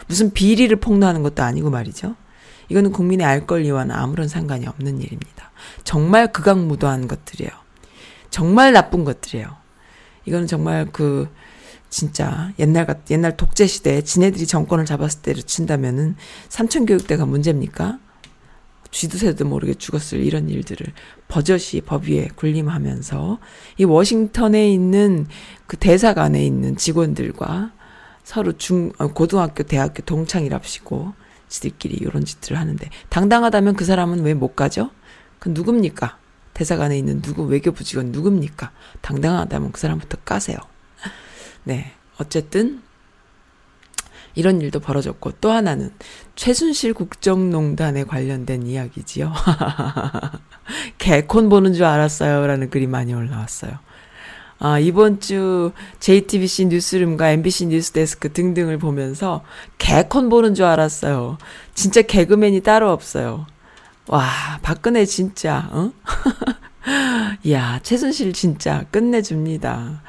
[0.07, 2.15] 무슨 비리를 폭로하는 것도 아니고 말이죠.
[2.69, 5.51] 이거는 국민의 알 권리와는 아무런 상관이 없는 일입니다.
[5.83, 7.51] 정말 극악무도한 것들이에요.
[8.29, 9.55] 정말 나쁜 것들이에요.
[10.25, 11.29] 이거는 정말 그
[11.89, 16.15] 진짜 옛날 같 옛날 독재 시대 지네들이 정권을 잡았을 때로 친다면은
[16.49, 17.99] 삼천 교육대가 문제입니까?
[18.91, 20.85] 쥐도 새도 모르게 죽었을 이런 일들을
[21.27, 23.39] 버젓이 법 위에 군림하면서
[23.77, 25.27] 이 워싱턴에 있는
[25.67, 27.73] 그 대사관에 있는 직원들과
[28.23, 31.13] 서로 중 어, 고등학교 대학교 동창이랍시고
[31.55, 34.91] 지들끼리 이런 짓들을 하는데 당당하다면 그 사람은 왜 못 가죠?
[35.39, 36.17] 그 누굽니까?
[36.53, 38.71] 대사관에 있는 누구 외교부 직원 누굽니까?
[39.01, 40.57] 당당하다면 그 사람부터 까세요.
[41.63, 41.91] 네.
[42.17, 42.81] 어쨌든
[44.35, 45.91] 이런 일도 벌어졌고 또 하나는
[46.35, 49.33] 최순실 국정농단에 관련된 이야기지요.
[50.97, 53.79] 개콘 보는 줄 알았어요라는 글이 많이 올라왔어요.
[54.57, 59.43] 아, 이번 주 JTBC 뉴스룸과 MBC 뉴스데스크 등등을 보면서
[59.77, 61.37] 개콘 보는 줄 알았어요.
[61.73, 63.45] 진짜 개그맨이 따로 없어요.
[64.07, 64.29] 와,
[64.61, 65.91] 박근혜 진짜, 어?
[67.49, 70.01] 야, 최순실 진짜 끝내줍니다.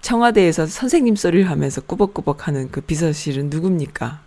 [0.00, 4.20] 청와대에서 선생님 소리를 하면서 꾸벅꾸벅 하는 그 비서실은 누굽니까?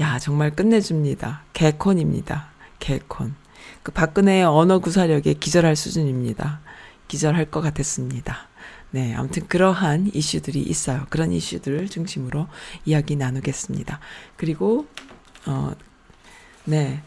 [0.00, 1.42] 야, 정말 끝내줍니다.
[1.52, 2.48] 개콘입니다.
[2.78, 3.34] 개콘.
[3.82, 6.60] 그 박근혜의 언어 구사력에 기절할 수준입니다.
[7.08, 8.49] 기절할 것 같았습니다.
[8.92, 11.06] 네, 아무튼 그러한 이슈들이 있어요.
[11.10, 12.48] 그런 이슈들을 중심으로
[12.84, 14.00] 이야기 나누겠습니다.
[14.36, 14.86] 그리고,
[15.46, 15.72] 어,
[16.64, 17.02] 네,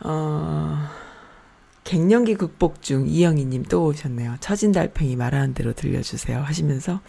[0.00, 0.88] 어,
[1.84, 4.36] 갱년기 극복 중 이영희 님 또 오셨네요.
[4.40, 6.40] 처진 달팽이 말하는 대로 들려주세요.
[6.40, 7.00] 하시면서,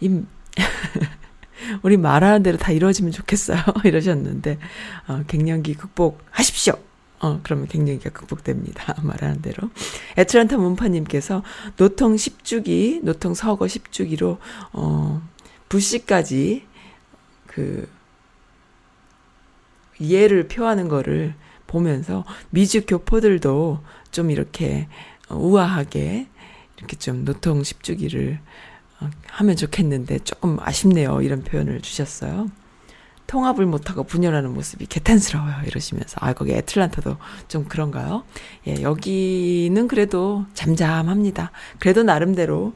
[0.00, 0.22] 이,
[1.82, 3.58] 우리 말하는 대로 다 이루어지면 좋겠어요.
[3.84, 4.58] 이러셨는데,
[5.06, 6.78] 어, 갱년기 극복하십시오.
[7.20, 8.94] 어, 그러면 갱년기가 극복됩니다.
[9.02, 9.70] 말하는 대로.
[10.18, 11.42] 애틀란타 문파님께서
[11.76, 14.38] 노통 10주기, 노통 서거 10주기로,
[14.72, 15.22] 어,
[15.68, 16.66] 부시까지
[17.46, 17.88] 그,
[19.98, 21.34] 이해를 표하는 거를
[21.66, 24.88] 보면서 미주 교포들도 좀 이렇게
[25.30, 26.28] 우아하게
[26.76, 28.38] 이렇게 좀 노통 10주기를
[29.00, 31.22] 어, 하면 좋겠는데 조금 아쉽네요.
[31.22, 32.50] 이런 표현을 주셨어요.
[33.26, 35.62] 통합을 못하고 분열하는 모습이 개탄스러워요.
[35.66, 36.18] 이러시면서.
[36.20, 37.16] 아, 거기 애틀란타도
[37.48, 38.24] 좀 그런가요?
[38.66, 41.50] 예, 여기는 그래도 잠잠합니다.
[41.78, 42.74] 그래도 나름대로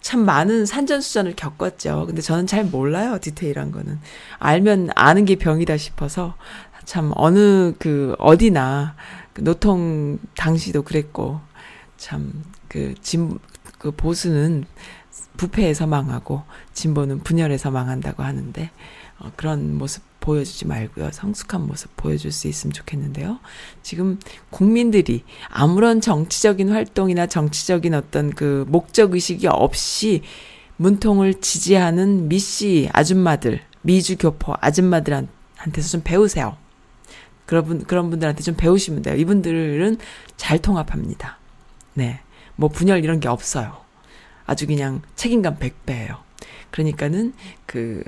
[0.00, 2.04] 참 많은 산전수전을 겪었죠.
[2.06, 3.18] 근데 저는 잘 몰라요.
[3.20, 3.98] 디테일한 거는.
[4.38, 6.34] 알면 아는 게 병이다 싶어서
[6.84, 8.94] 참 어느 그 어디나
[9.32, 11.40] 그 노통 당시도 그랬고
[11.96, 13.38] 참그 진
[13.78, 14.64] 그 보수는
[15.36, 18.70] 부패해서 망하고 진보는 분열해서 망한다고 하는데
[19.18, 21.10] 어, 그런 모습 보여주지 말고요.
[21.12, 23.38] 성숙한 모습 보여줄 수 있으면 좋겠는데요.
[23.82, 24.18] 지금
[24.50, 30.22] 국민들이 아무런 정치적인 활동이나 정치적인 어떤 그 목적 의식이 없이
[30.78, 36.56] 문통을 지지하는 미씨 아줌마들, 미주 교포 아줌마들한테서 좀 배우세요.
[37.46, 39.14] 그런 분, 그런 분들한테 좀 배우시면 돼요.
[39.14, 39.98] 이분들은
[40.36, 41.38] 잘 통합합니다.
[41.94, 42.20] 네.
[42.56, 43.76] 뭐 분열 이런 게 없어요.
[44.44, 46.18] 아주 그냥 책임감 100배예요.
[46.70, 47.32] 그러니까는
[47.64, 48.02] 그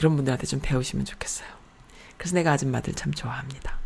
[0.00, 1.46] 그런 분들한테 좀 배우시면 좋겠어요.
[2.16, 3.78] 그래서 내가 아줌마들 참 좋아합니다.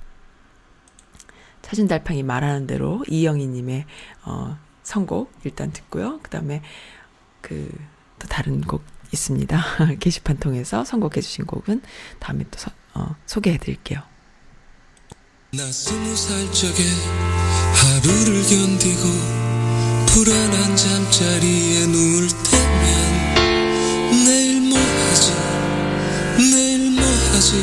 [1.62, 3.84] 사진달팡이 말하는 대로 이영희님의
[4.22, 6.20] 어, 선곡 일단 듣고요.
[6.22, 6.62] 그 다음에
[7.40, 7.68] 그
[8.18, 9.62] 또 다른 곡 있습니다.
[10.00, 11.82] 게시판 통해서 선곡해주신 곡은
[12.18, 14.00] 다음에 또 서, 어, 소개해드릴게요.
[15.52, 16.82] 나 스무 살 적에
[17.74, 19.02] 하루를 견디고
[20.06, 23.34] 불안한 잠자리에 누울 때면
[24.24, 25.53] 내일 뭐 하지
[27.44, 27.62] 뭐 하지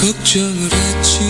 [0.00, 1.20] 걱정을 했지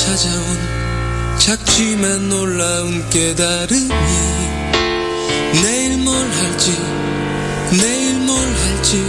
[0.00, 3.88] 찾아온 작지만 놀라운 깨달음이
[5.62, 6.72] 내일 뭘 할지
[7.78, 9.04] 내일 뭘 할지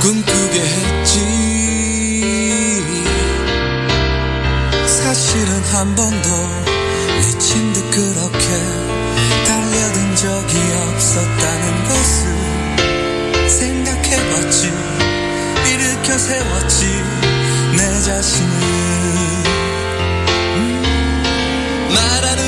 [0.00, 1.20] 꿈꾸게 했지.
[4.86, 6.28] 사실은 한 번도
[7.18, 8.48] 미친 듯 그렇게
[9.46, 14.72] 달려든 적이 없었다는 것을 생각해봤지.
[15.70, 16.86] 일으켜 세웠지.
[17.76, 18.55] 내 자신을
[21.98, 22.45] 음,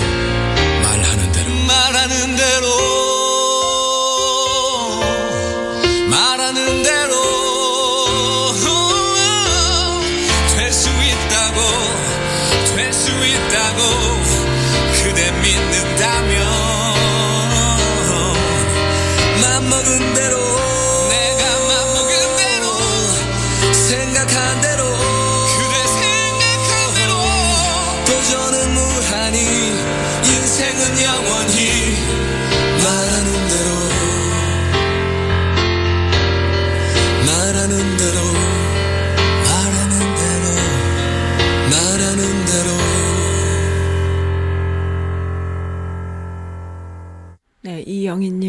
[0.00, 0.37] 마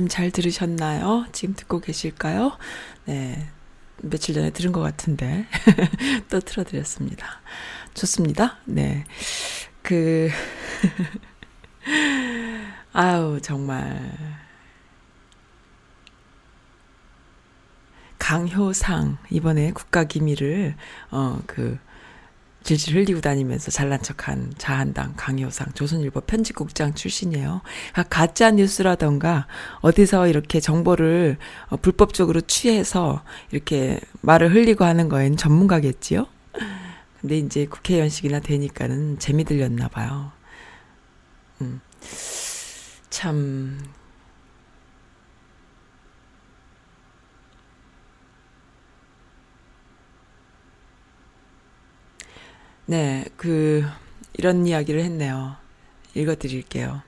[0.09, 1.25] 잘 들으셨나요?
[1.31, 2.57] 지금 듣고 계실까요?
[3.05, 3.47] 네,
[4.01, 5.45] 며칠 전에 들은 것 같은데
[6.29, 7.41] 또 틀어드렸습니다.
[7.93, 8.57] 좋습니다.
[8.65, 9.05] 네,
[9.81, 10.29] 그
[12.93, 14.11] 아우 정말
[18.19, 20.75] 강효상 이번에 국가기밀을
[21.11, 21.79] 어 그
[22.63, 27.61] 질질 흘리고 다니면서 잘난 척한 자한당 강효상 조선일보 편집국장 출신이에요.
[27.93, 29.47] 아, 가짜 뉴스라던가
[29.81, 31.37] 어디서 이렇게 정보를
[31.69, 36.27] 어, 불법적으로 취해서 이렇게 말을 흘리고 하는 거엔 전문가겠지요.
[37.21, 40.31] 근데 이제 국회의원식이나 되니까는 재미 들렸나 봐요.
[41.61, 41.81] 음.
[43.09, 43.77] 참
[52.89, 53.85] 네, 그,
[54.33, 55.55] 이런 이야기를 했네요.
[56.15, 57.03] 읽어 드릴게요.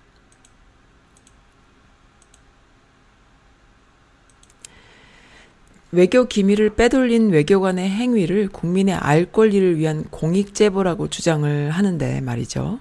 [5.92, 12.80] 외교 기밀을 빼돌린 외교관의 행위를 국민의 알 권리를 위한 공익 제보라고 주장을 하는데 말이죠.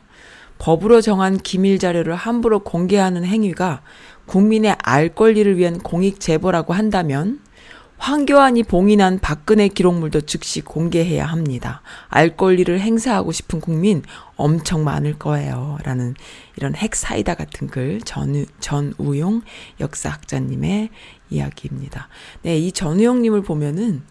[0.58, 3.80] 법으로 정한 기밀 자료를 함부로 공개하는 행위가
[4.26, 7.40] 국민의 알 권리를 위한 공익 제보라고 한다면
[8.00, 11.82] 황교안이 봉인한 박근혜 기록물도 즉시 공개해야 합니다.
[12.08, 14.02] 알 권리를 행사하고 싶은 국민
[14.36, 15.76] 엄청 많을 거예요.
[15.84, 16.14] 라는
[16.56, 19.42] 이런 핵사이다 같은 글, 전, 전우용
[19.80, 20.88] 역사학자님의
[21.28, 22.08] 이야기입니다.
[22.40, 24.02] 네, 이 전우용님을 보면은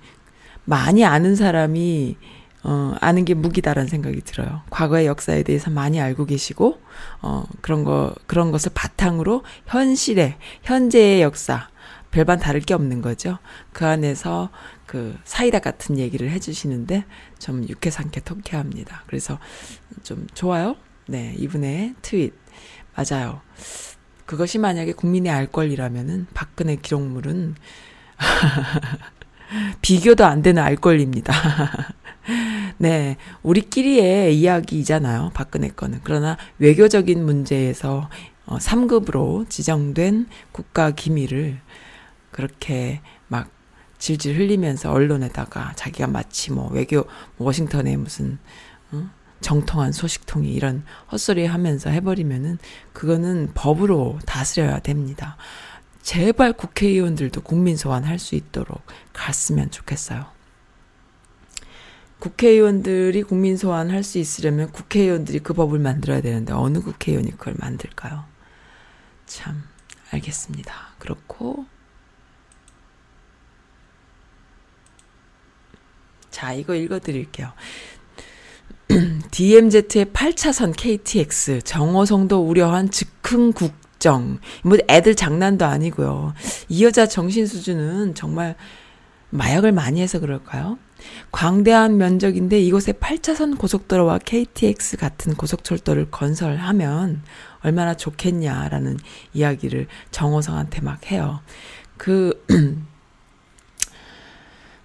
[0.65, 2.15] 많이 아는 사람이
[2.61, 4.61] 어, 아는 게 무기다라는 생각이 들어요.
[4.69, 6.79] 과거의 역사에 대해서 많이 알고 계시고,
[7.21, 11.69] 어, 그런 거, 그런 것을 바탕으로 현실의, 현재의 역사,
[12.11, 13.37] 별반 다를 게 없는 거죠.
[13.71, 14.49] 그 안에서
[14.85, 17.05] 그 사이다 같은 얘기를 해주시는데
[17.37, 19.03] 좀 유쾌상쾌 통쾌합니다.
[19.07, 19.39] 그래서
[20.03, 20.75] 좀 좋아요.
[21.07, 22.33] 네, 이분의 트윗.
[22.95, 23.41] 맞아요.
[24.25, 27.55] 그것이 만약에 국민의 알 권리라면은 박근혜 기록물은
[29.81, 31.33] 비교도 안 되는 알 권리입니다.
[32.77, 35.31] 네, 우리끼리의 이야기잖아요.
[35.33, 36.01] 박근혜 거는.
[36.03, 38.09] 그러나 외교적인 문제에서
[38.45, 41.59] 어, 3급으로 지정된 국가 기밀을
[42.39, 43.49] 그렇게 막
[43.97, 47.03] 질질 흘리면서 언론에다가 자기가 마치 뭐 외교
[47.35, 48.39] 뭐 워싱턴에 무슨
[48.93, 49.09] 어?
[49.41, 52.57] 정통한 소식통이 이런 헛소리 하면서 해버리면은
[52.93, 55.35] 그거는 법으로 다스려야 됩니다.
[56.01, 60.25] 제발 국회의원들도 국민 소환할 수 있도록 갔으면 좋겠어요.
[62.19, 68.23] 국회의원들이 국민 소환할 수 있으려면 국회의원들이 그 법을 만들어야 되는데 어느 국회의원이 그걸 만들까요?
[69.25, 69.61] 참
[70.11, 70.73] 알겠습니다.
[70.99, 71.65] 그렇고
[76.39, 77.51] 자, 이거 읽어드릴게요.
[79.29, 84.39] DMZ의 8차선 KTX, 정어성도 우려한 즉흥 국정.
[84.63, 86.33] 뭐 애들 장난도 아니고요.
[86.69, 88.55] 이 여자 정신 수준은 정말
[89.31, 90.79] 마약을 많이 해서 그럴까요?
[91.33, 97.21] 광대한 면적인데 이곳에 8차선 고속도로와 KTX 같은 고속철도를 건설하면
[97.63, 98.97] 얼마나 좋겠냐라는
[99.33, 101.41] 이야기를 정호성한테 막 해요.
[101.97, 102.45] 그,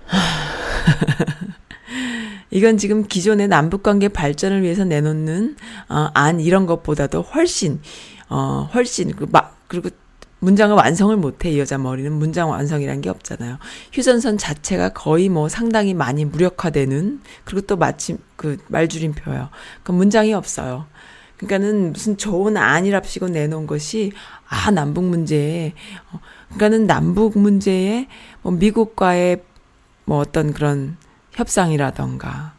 [2.51, 5.57] 이건 지금 기존의 남북관계 발전을 위해서 내놓는
[5.89, 7.81] 어, 안 이런 것보다도 훨씬
[8.29, 9.91] 어 훨씬 그막 그리고
[10.45, 13.59] 문장을 완성을 못해 이 여자 머리는 문장 완성이란 게 없잖아요.
[13.93, 19.49] 휴전선 자체가 거의 뭐 상당히 많이 무력화되는 그리고 또 마침 그 말줄임표예요.
[19.83, 20.87] 그 문장이 없어요.
[21.39, 24.13] 그러니까는 무슨 좋은 안이랍시고 내놓은 것이
[24.49, 25.73] 아 남북 문제에
[26.13, 26.21] 어,
[26.55, 28.07] 그러니까는 남북 문제에
[28.43, 29.43] 뭐 미국과의
[30.05, 30.97] 뭐 어떤 그런
[31.33, 32.55] 협상이라던가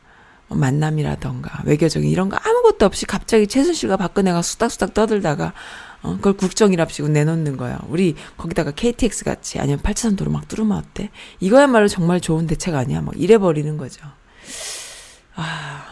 [0.47, 5.53] 뭐 만남이라던가 외교적인 이런 거 아무것도 없이 갑자기 최순실과 박근혜가 수닥수닥 떠들다가
[6.01, 7.79] 어, 그걸 국정이랍시고 내놓는 거야.
[7.87, 11.09] 우리 거기다가 KTX 같이 아니면 8차선 도로 막 뚫으면 어때?
[11.39, 13.01] 이거야말로 정말 좋은 대책 아니야?
[13.01, 14.05] 막 이래 버리는 거죠.
[15.35, 15.83] 아,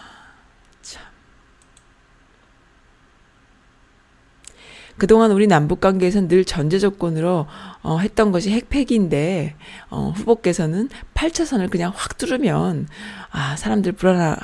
[4.97, 7.47] 그동안 우리 남북 관계에서는 늘 전제 조건으로
[7.81, 9.55] 어, 했던 것이 핵폐기인데
[9.89, 12.87] 어, 후보께서는 8차선을 그냥 확 뚫으면
[13.31, 14.37] 아 사람들 불안하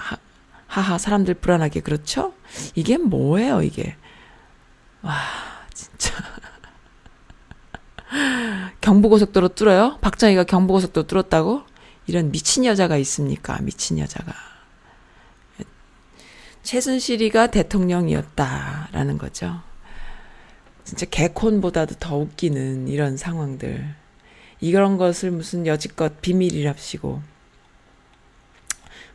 [0.68, 2.34] 하하 사람들 불안하게 그렇죠?
[2.76, 3.95] 이게 뭐예요 이게?
[5.02, 5.16] 와
[5.74, 6.14] 진짜
[8.82, 9.97] 경부고속도로 뚫어요?
[10.02, 11.64] 박정희가 경부고속도로 뚫었다고?
[12.08, 13.60] 이런 미친 여자가 있습니까?
[13.62, 14.34] 미친 여자가.
[16.64, 19.62] 최순실이가 대통령이었다라는 거죠.
[20.89, 23.93] 진짜 개콘보다도 더 웃기는 이런 상황들.
[24.59, 27.21] 이런 것을 무슨 여지껏 비밀이랍시고.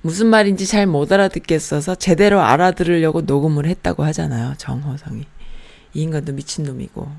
[0.01, 4.55] 무슨 말인지 잘 못 알아듣겠어서 제대로 알아들으려고 녹음을 했다고 하잖아요.
[4.57, 5.27] 정호성이.
[5.95, 7.11] 이 인간도 미친놈이고.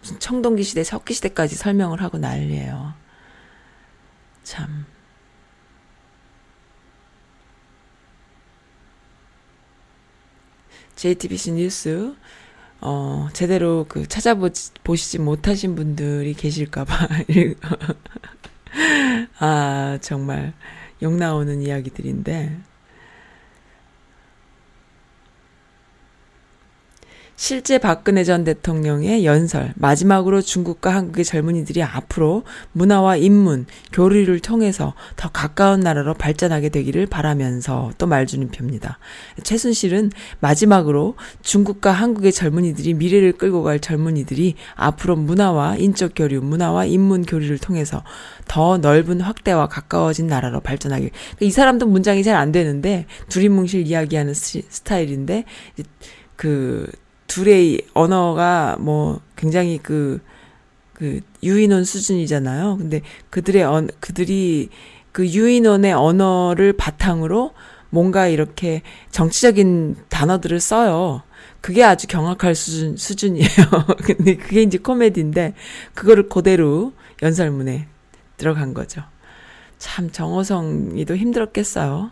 [0.00, 2.94] 무슨 청동기 시대, 석기 시대까지 설명을 하고 난리예요.
[4.44, 4.86] 참.
[10.96, 12.14] JTBC 뉴스
[12.80, 17.08] 어, 제대로 그 찾아보시지 못하신 분들이 계실까봐.
[19.38, 20.52] 아, 정말
[21.00, 22.71] 욕 나오는 이야기들인데.
[27.42, 35.28] 실제 박근혜 전 대통령의 연설, 마지막으로 중국과 한국의 젊은이들이 앞으로 문화와 인문, 교류를 통해서 더
[35.28, 39.00] 가까운 나라로 발전하게 되기를 바라면서 또 말주는표입니다.
[39.42, 47.24] 최순실은 마지막으로 중국과 한국의 젊은이들이 미래를 끌고 갈 젊은이들이 앞으로 문화와 인적 교류, 문화와 인문
[47.24, 48.04] 교류를 통해서
[48.46, 51.10] 더 넓은 확대와 가까워진 나라로 발전하길.
[51.40, 55.44] 이 사람도 문장이 잘 안 되는데 두리뭉실 이야기하는 스타일인데
[56.36, 56.86] 그
[57.26, 60.20] 둘의 언어가 뭐 굉장히 그,
[60.92, 62.76] 그 유인원 수준이잖아요.
[62.78, 64.68] 근데 그들의 언, 그들이
[65.12, 67.52] 그 유인원의 언어를 바탕으로
[67.90, 71.22] 뭔가 이렇게 정치적인 단어들을 써요.
[71.60, 73.46] 그게 아주 경악할 수준, 수준이에요.
[74.02, 75.54] 근데 그게 이제 코미디인데,
[75.94, 76.92] 그거를 그대로
[77.22, 77.86] 연설문에
[78.36, 79.02] 들어간 거죠.
[79.78, 82.10] 참 정호성이도 힘들었겠어요.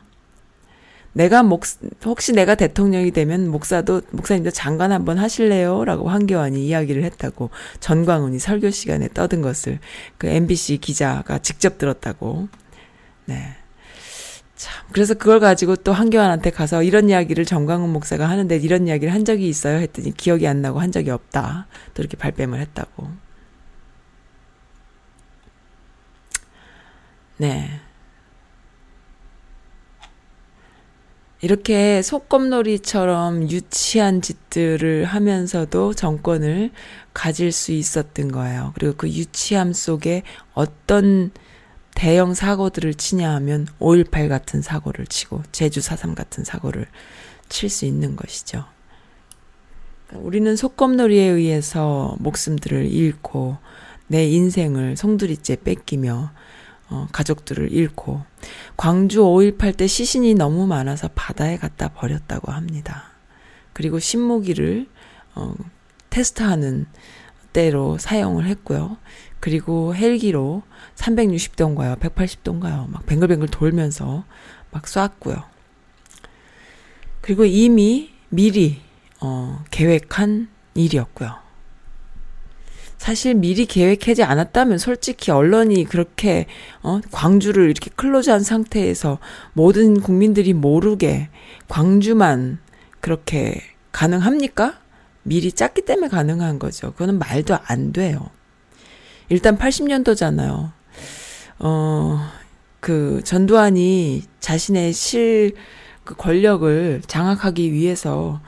[1.13, 1.65] 내가 목
[2.05, 7.51] 혹시 내가 대통령이 되면 목사도 목사님도 장관 한번 하실래요?라고 황교안이 이야기를 했다고
[7.81, 9.81] 전광훈이 설교 시간에 떠든 것을
[10.19, 12.49] 그 MBC 기자가 직접 들었다고.
[13.27, 13.57] 네.
[14.57, 19.25] 참 그래서 그걸 가지고 또 황교안한테 가서 이런 이야기를 전광훈 목사가 하는데 이런 이야기를 한
[19.25, 21.67] 적이 있어요 했더니 기억이 안 나고 한 적이 없다.
[21.95, 23.09] 또 이렇게 발뺌을 했다고.
[27.39, 27.81] 네.
[31.43, 36.71] 이렇게 속검놀이처럼 유치한 짓들을 하면서도 정권을
[37.15, 38.73] 가질 수 있었던 거예요.
[38.75, 40.23] 그리고 그 유치함 속에
[40.53, 41.31] 어떤
[41.95, 46.87] 대형 사고들을 치냐 하면 5.18 같은 사고를 치고 제주 4.3 같은 사고를
[47.49, 48.65] 칠 수 있는 것이죠.
[50.13, 53.57] 우리는 속검놀이에 의해서 목숨들을 잃고
[54.09, 56.33] 내 인생을 송두리째 뺏기며
[56.91, 58.23] 어, 가족들을 잃고
[58.77, 63.05] 광주 5.18 때 시신이 너무 많아서 바다에 갖다 버렸다고 합니다.
[63.73, 64.89] 그리고 신무기를
[65.37, 65.55] 어,
[66.11, 66.87] 테스트하는
[67.53, 68.97] 때로 사용을 했고요.
[69.39, 70.63] 그리고 헬기로
[70.97, 71.99] 360도인가요?
[71.99, 72.91] 180도인가요?
[72.91, 74.25] 막 뱅글뱅글 돌면서
[74.71, 75.43] 막 쐈고요.
[77.21, 78.81] 그리고 이미 미리
[79.21, 81.40] 어, 계획한 일이었고요.
[83.01, 86.45] 사실 미리 계획하지 않았다면 솔직히 언론이 그렇게
[86.83, 89.19] 어 광주를 이렇게 클로즈한 상태에서
[89.55, 91.31] 모든 국민들이 모르게
[91.67, 92.59] 광주만
[93.01, 94.81] 그렇게 가능합니까?
[95.23, 96.93] 미리 짰기 때문에 가능한 거죠.
[96.93, 98.29] 그거는 말도 안 돼요.
[99.31, 100.71] 일단 80년도잖아요.
[101.61, 102.31] 어,
[102.81, 105.55] 그 전두환이 자신의 실,
[106.05, 108.43] 그 권력을 장악하기 위해서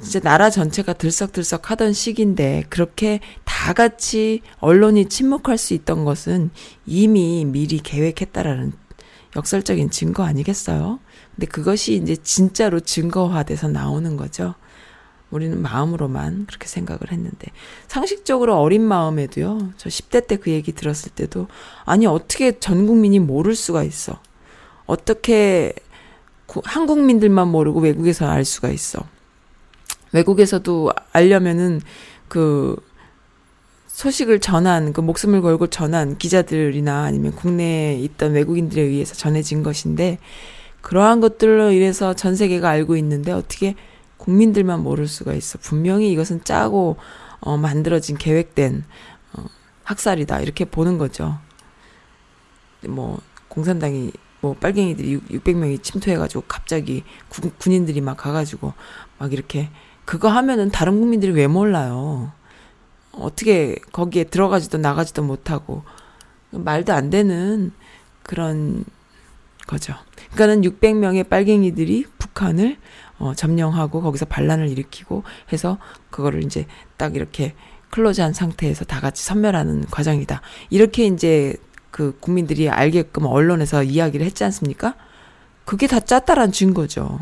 [0.00, 6.50] 진짜 나라 전체가 들썩들썩 하던 시기인데 그렇게 다 같이 언론이 침묵할 수 있던 것은
[6.84, 8.72] 이미 미리 계획했다라는
[9.36, 11.00] 역설적인 증거 아니겠어요?
[11.34, 14.54] 근데 그것이 이제 진짜로 증거화돼서 나오는 거죠.
[15.30, 17.50] 우리는 마음으로만 그렇게 생각을 했는데
[17.88, 19.72] 상식적으로 어린 마음에도요.
[19.76, 21.48] 저 10대 때 그 얘기 들었을 때도
[21.84, 24.20] 아니 어떻게 전 국민이 모를 수가 있어.
[24.86, 25.72] 어떻게
[26.64, 29.04] 한국민들만 모르고 외국에서 알 수가 있어.
[30.12, 31.80] 외국에서도 알려면은
[32.28, 32.76] 그
[33.86, 40.18] 소식을 전한 그 목숨을 걸고 전한 기자들이나 아니면 국내에 있던 외국인들에 의해서 전해진 것인데
[40.82, 43.74] 그러한 것들로 인해서 전 세계가 알고 있는데 어떻게
[44.18, 45.58] 국민들만 모를 수가 있어.
[45.60, 46.96] 분명히 이것은 짜고
[47.40, 48.84] 어 만들어진 계획된
[49.34, 49.44] 어
[49.84, 50.40] 학살이다.
[50.40, 51.38] 이렇게 보는 거죠.
[52.86, 58.74] 뭐 공산당이 뭐 빨갱이들이 600명이 침투해 가지고 갑자기 구, 군인들이 막 가 가지고
[59.18, 59.70] 막 이렇게
[60.06, 62.32] 그거 하면은 다른 국민들이 왜 몰라요?
[63.12, 65.82] 어떻게 거기에 들어가지도 나가지도 못하고
[66.50, 67.72] 말도 안 되는
[68.22, 68.84] 그런
[69.66, 69.94] 거죠.
[70.32, 72.78] 그러니까는 600명의 빨갱이들이 북한을
[73.18, 75.78] 어, 점령하고 거기서 반란을 일으키고 해서
[76.10, 77.54] 그거를 이제 딱 이렇게
[77.90, 80.40] 클로즈한 상태에서 다 같이 섬멸하는 과정이다.
[80.70, 81.56] 이렇게 이제
[81.90, 84.94] 그 국민들이 알게끔 언론에서 이야기를 했지 않습니까?
[85.64, 87.18] 그게 다 짰다란 증거죠.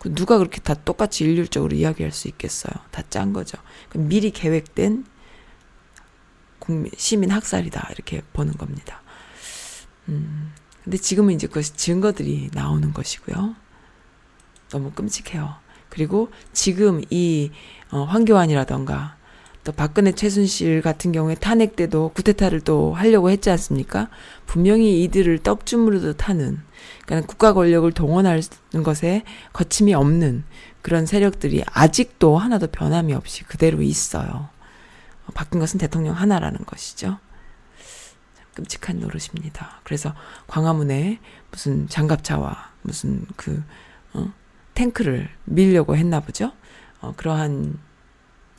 [0.00, 2.72] 그 누가 그렇게 다 똑같이 일률적으로 이야기할 수 있겠어요?
[2.90, 3.58] 다 짠 거죠.
[3.94, 5.04] 미리 계획된
[6.58, 7.90] 국민, 시민 학살이다.
[7.92, 9.02] 이렇게 보는 겁니다.
[10.08, 10.52] 음,
[10.84, 13.54] 근데 지금은 이제 그 증거들이 나오는 것이고요.
[14.70, 15.56] 너무 끔찍해요.
[15.90, 17.50] 그리고 지금 이,
[17.90, 19.16] 어, 황교안이라던가,
[19.62, 24.08] 또 박근혜 최순실 같은 경우에 탄핵 때도 구테타를 또 하려고 했지 않습니까?
[24.46, 26.60] 분명히 이들을 떡 주무르듯 하는
[27.04, 28.42] 그러니까 국가 권력을 동원하는
[28.82, 30.44] 것에 거침이 없는
[30.80, 34.48] 그런 세력들이 아직도 하나도 변함이 없이 그대로 있어요.
[35.34, 37.18] 바뀐 것은 대통령 하나라는 것이죠.
[38.54, 39.80] 끔찍한 노릇입니다.
[39.84, 40.14] 그래서
[40.46, 43.62] 광화문에 무슨 장갑차와 무슨 그
[44.12, 44.32] 어,
[44.74, 46.52] 탱크를 밀려고 했나 보죠.
[47.00, 47.78] 어, 그러한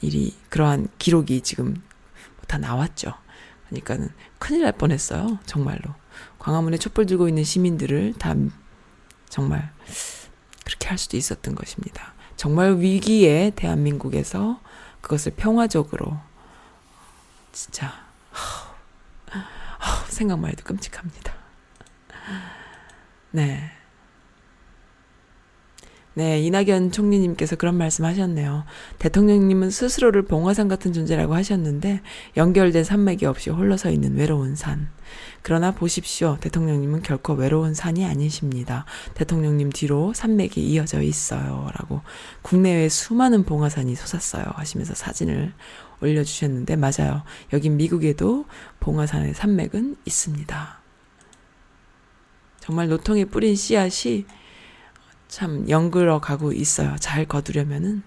[0.02, 1.82] 일이 그러한 기록이 지금
[2.48, 3.14] 다 나왔죠.
[3.68, 5.40] 그러니까는 큰일 날 뻔했어요.
[5.46, 5.94] 정말로
[6.40, 8.36] 광화문에 촛불 들고 있는 시민들을 다
[9.30, 9.72] 정말
[10.66, 12.14] 그렇게 할 수도 있었던 것입니다.
[12.36, 14.60] 정말 위기에 대한민국에서
[15.02, 16.20] 그것을 평화적으로
[17.52, 17.94] 진짜
[20.08, 21.34] 생각만 해도 끔찍합니다.
[23.32, 23.72] 네.
[26.14, 28.66] 네, 이낙연 총리님께서 그런 말씀 하셨네요.
[29.00, 32.02] 대통령님은 스스로를 봉화산 같은 존재라고 하셨는데
[32.36, 34.90] 연결된 산맥이 없이 홀로 서 있는 외로운 산.
[35.42, 36.38] 그러나 보십시오.
[36.42, 38.86] 대통령님은 결코 외로운 산이 아니십니다.
[39.14, 41.70] 대통령님 뒤로 산맥이 이어져 있어요.
[41.80, 42.02] 라고
[42.42, 44.44] 국내외 수많은 봉화산이 솟았어요.
[44.56, 45.54] 하시면서 사진을
[46.02, 47.24] 올려주셨는데 맞아요.
[47.54, 48.46] 여기 미국에도
[48.82, 50.82] 봉화산의 산맥은 있습니다.
[52.60, 54.26] 정말 노통에 뿌린 씨앗이
[55.32, 56.94] 참 연글어 가고 있어요.
[57.00, 58.04] 잘 거두려면은.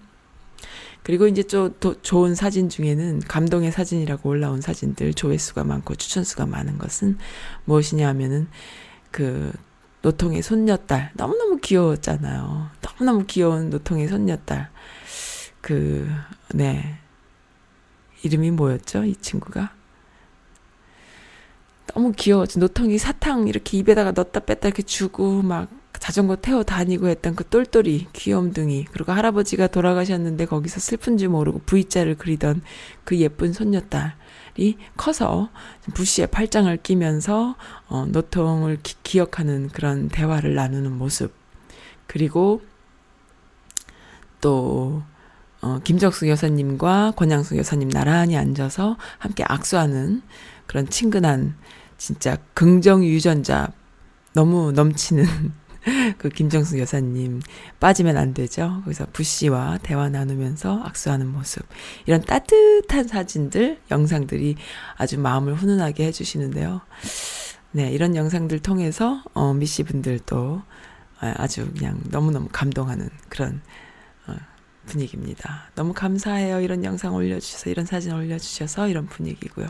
[1.01, 1.73] 그리고 이제 좀
[2.03, 7.17] 좋은 사진 중에는 감동의 사진이라고 올라온 사진들 조회수가 많고 추천수가 많은 것은
[7.65, 8.47] 무엇이냐 하면은
[9.09, 9.51] 그
[10.03, 12.69] 노통의 손녀딸 너무너무 귀여웠잖아요.
[12.81, 14.69] 너무너무 귀여운 노통의 손녀딸
[15.61, 16.07] 그
[16.53, 16.99] 네.
[18.21, 19.03] 이름이 뭐였죠?
[19.03, 19.73] 이 친구가?
[21.87, 22.45] 너무 귀여워.
[22.55, 25.69] 노통이 사탕 이렇게 입에다가 넣었다 뺐다 이렇게 주고 막
[25.99, 32.61] 자전거 태워 다니고 했던 그 똘똘이 귀염둥이 그리고 할아버지가 돌아가셨는데 거기서 슬픈지 모르고 V자를 그리던
[33.03, 35.49] 그 예쁜 손녀딸이 커서
[35.93, 37.55] 부시에 팔짱을 끼면서
[37.87, 41.33] 어, 노통을 기, 기억하는 그런 대화를 나누는 모습.
[42.07, 42.61] 그리고
[44.41, 45.03] 또
[45.61, 50.21] 어, 김정숙 여사님과 권양숙 여사님 나란히 앉아서 함께 악수하는
[50.67, 51.55] 그런 친근한
[51.97, 53.71] 진짜 긍정 유전자
[54.33, 55.25] 너무 넘치는
[56.17, 57.41] 그 김정숙 여사님
[57.79, 58.81] 빠지면 안 되죠.
[58.83, 61.63] 그래서 부씨와 대화 나누면서 악수하는 모습.
[62.05, 64.55] 이런 따뜻한 사진들, 영상들이
[64.97, 66.81] 아주 마음을 훈훈하게 해주시는데요.
[67.71, 70.61] 네, 이런 영상들 통해서, 어, 미씨 분들도
[71.19, 73.61] 아주 그냥 너무너무 감동하는 그런,
[74.27, 74.35] 어,
[74.85, 75.71] 분위기입니다.
[75.75, 76.61] 너무 감사해요.
[76.61, 79.67] 이런 영상 올려주셔서, 이런 사진 올려주셔서, 이런 분위기고요.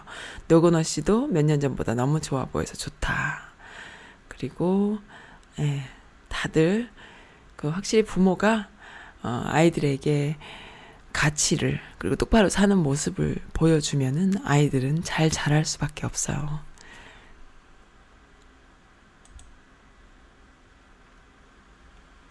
[0.47, 3.39] 노건호 씨도 몇 년 전보다 너무 좋아 보여서 좋다.
[4.28, 4.99] 그리고,
[5.59, 5.84] 예,
[6.36, 6.89] 다들
[7.55, 8.67] 그 확실히 부모가
[9.23, 10.36] 어, 아이들에게
[11.13, 16.59] 가치를 그리고 똑바로 사는 모습을 보여주면은 아이들은 잘 자랄 수밖에 없어요.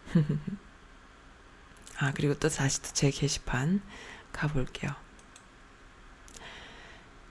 [1.99, 3.81] 아 그리고 또 다시 또 제 게시판
[4.33, 4.93] 가볼게요.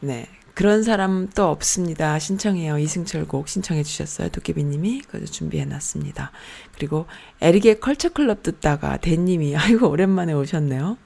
[0.02, 2.20] 네, 그런 사람 또 없습니다.
[2.20, 2.78] 신청해요.
[2.78, 4.30] 이승철 곡 신청해 주셨어요.
[4.30, 6.32] 도깨비님이 그래서 준비해 놨습니다.
[6.76, 7.06] 그리고
[7.42, 10.98] 에릭의 컬처 클럽 듣다가 대님이 아이고 오랜만에 오셨네요.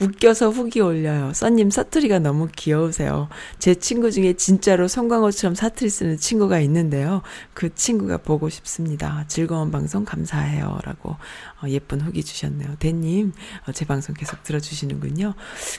[0.00, 1.32] 웃겨서 후기 올려요.
[1.32, 3.28] 써님 사투리가 너무 귀여우세요.
[3.58, 7.22] 제 친구 중에 진짜로 송강호처럼 사투리 쓰는 친구가 있는데요.
[7.54, 9.24] 그 친구가 보고 싶습니다.
[9.26, 10.78] 즐거운 방송 감사해요.
[10.84, 11.16] 라고
[11.62, 12.76] 어, 예쁜 후기 주셨네요.
[12.78, 13.32] 대님,
[13.66, 15.34] 어, 제 방송 계속 들어주시는군요.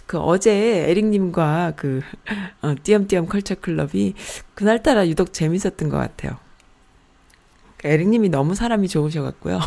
[0.06, 0.52] 그 어제
[0.90, 2.02] 에릭님과 그,
[2.62, 4.16] 어, 띄엄띄엄 컬처 클럽이
[4.54, 6.38] 그날따라 유독 재밌었던 것 같아요.
[7.84, 9.60] 에릭님이 너무 사람이 좋으셔갖고요.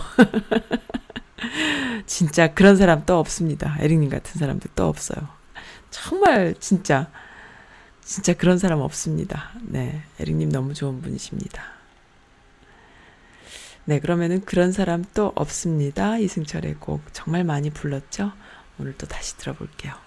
[2.07, 3.77] 진짜 그런 사람 또 없습니다.
[3.81, 5.29] 에릭님 같은 사람도 또 없어요.
[5.91, 7.11] 정말 진짜
[8.05, 9.53] 진짜 그런 사람 없습니다.
[9.63, 11.63] 네, 에릭님 너무 좋은 분이십니다.
[13.85, 16.19] 네, 그러면은 그런 사람 또 없습니다.
[16.19, 18.33] 이승철의 곡 정말 많이 불렀죠.
[18.79, 20.02] 오늘 또 다시 들어볼게요.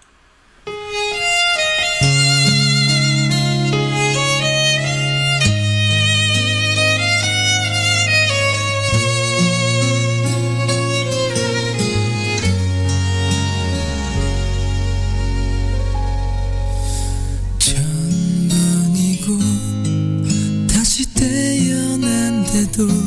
[22.64, 23.05] 태어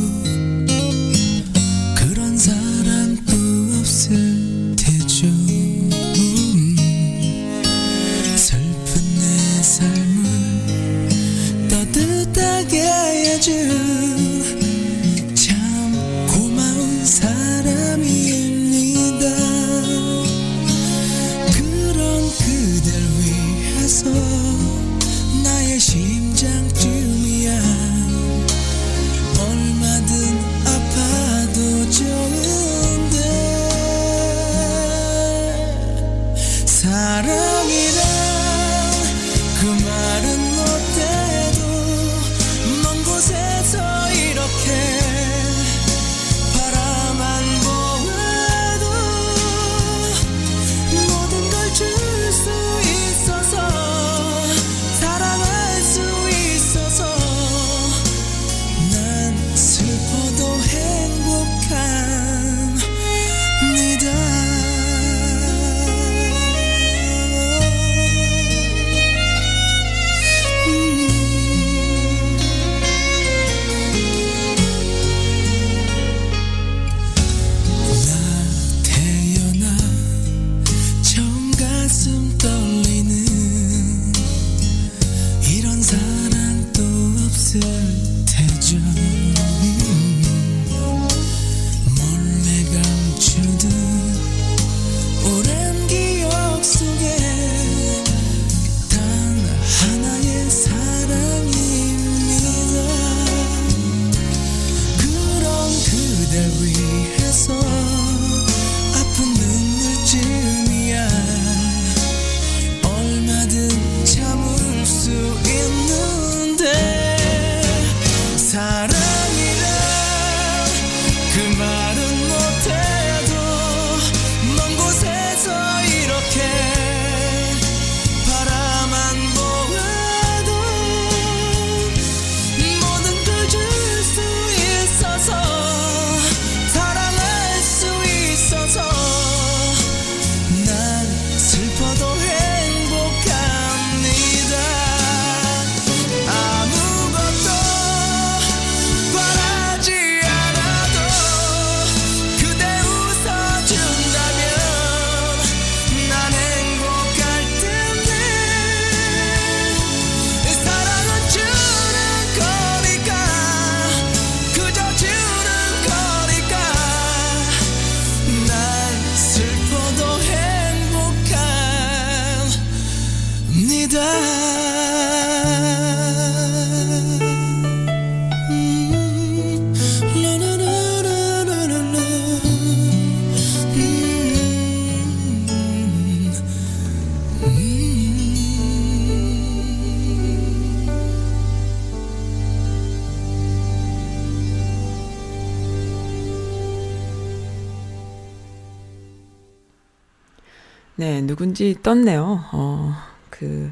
[201.44, 202.44] 누군지 떴네요.
[202.52, 202.94] 어,
[203.30, 203.72] 그,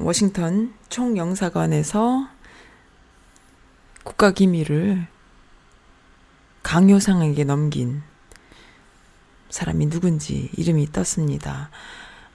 [0.00, 2.26] 워싱턴 총영사관에서
[4.02, 5.06] 국가기밀을
[6.64, 8.02] 강효상에게 넘긴
[9.48, 11.70] 사람이 누군지 이름이 떴습니다.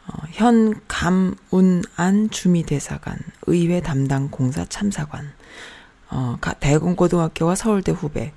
[0.07, 3.17] 어, 현 감운안 주미대사관,
[3.47, 5.33] 의회 담당 공사 참사관,
[6.09, 8.31] 어, 가- 대건고등학교와 서울대 후배,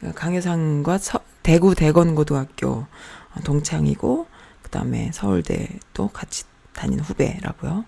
[0.00, 4.33] 그 강효상과 서- 대구 대건고등학교 어, 동창이고,
[4.74, 7.84] 그 다음에 서울대 또 같이 다니는 후배라고요.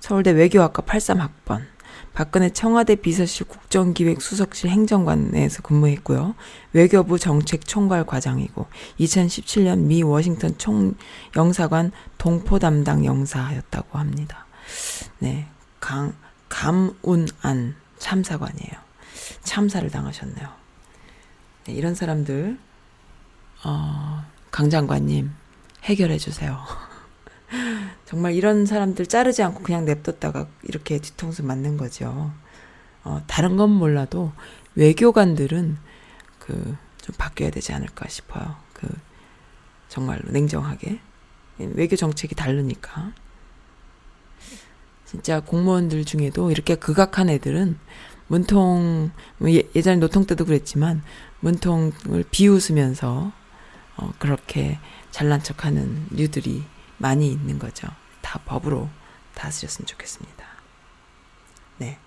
[0.00, 1.66] 서울대 외교학과 83학번,
[2.14, 6.34] 박근혜 청와대 비서실 국정기획 수석실 행정관에서 근무했고요.
[6.72, 8.66] 외교부 정책총괄 과장이고
[9.00, 10.94] 2017년 미 워싱턴 총
[11.36, 14.46] 영사관 동포 담당 영사였다고 합니다.
[15.18, 15.46] 네,
[15.78, 16.14] 강
[16.48, 18.72] 감운안 참사관이에요.
[19.42, 20.48] 참사를 당하셨네요.
[21.66, 22.58] 네, 이런 사람들
[23.64, 25.43] 어, 강 장관님
[25.84, 26.58] 해결해 주세요.
[28.04, 32.32] 정말 이런 사람들 자르지 않고 그냥 냅뒀다가 이렇게 뒤통수 맞는 거죠.
[33.04, 34.32] 어, 다른 건 몰라도
[34.74, 35.78] 외교관들은
[36.38, 38.56] 그 좀 바뀌어야 되지 않을까 싶어요.
[38.72, 38.88] 그
[39.88, 41.00] 정말로 냉정하게
[41.58, 43.12] 외교 정책이 다르니까
[45.04, 47.78] 진짜 공무원들 중에도 이렇게 극악한 애들은
[48.28, 51.02] 문통 뭐 예, 예전에 노통 때도 그랬지만
[51.40, 53.32] 문통을 비웃으면서
[53.98, 54.78] 어, 그렇게
[55.14, 56.64] 잘난 척하는 류들이
[56.98, 57.86] 많이 있는 거죠.
[58.20, 58.90] 다 법으로
[59.36, 60.44] 다스렸으면 좋겠습니다.
[61.78, 62.00] 네.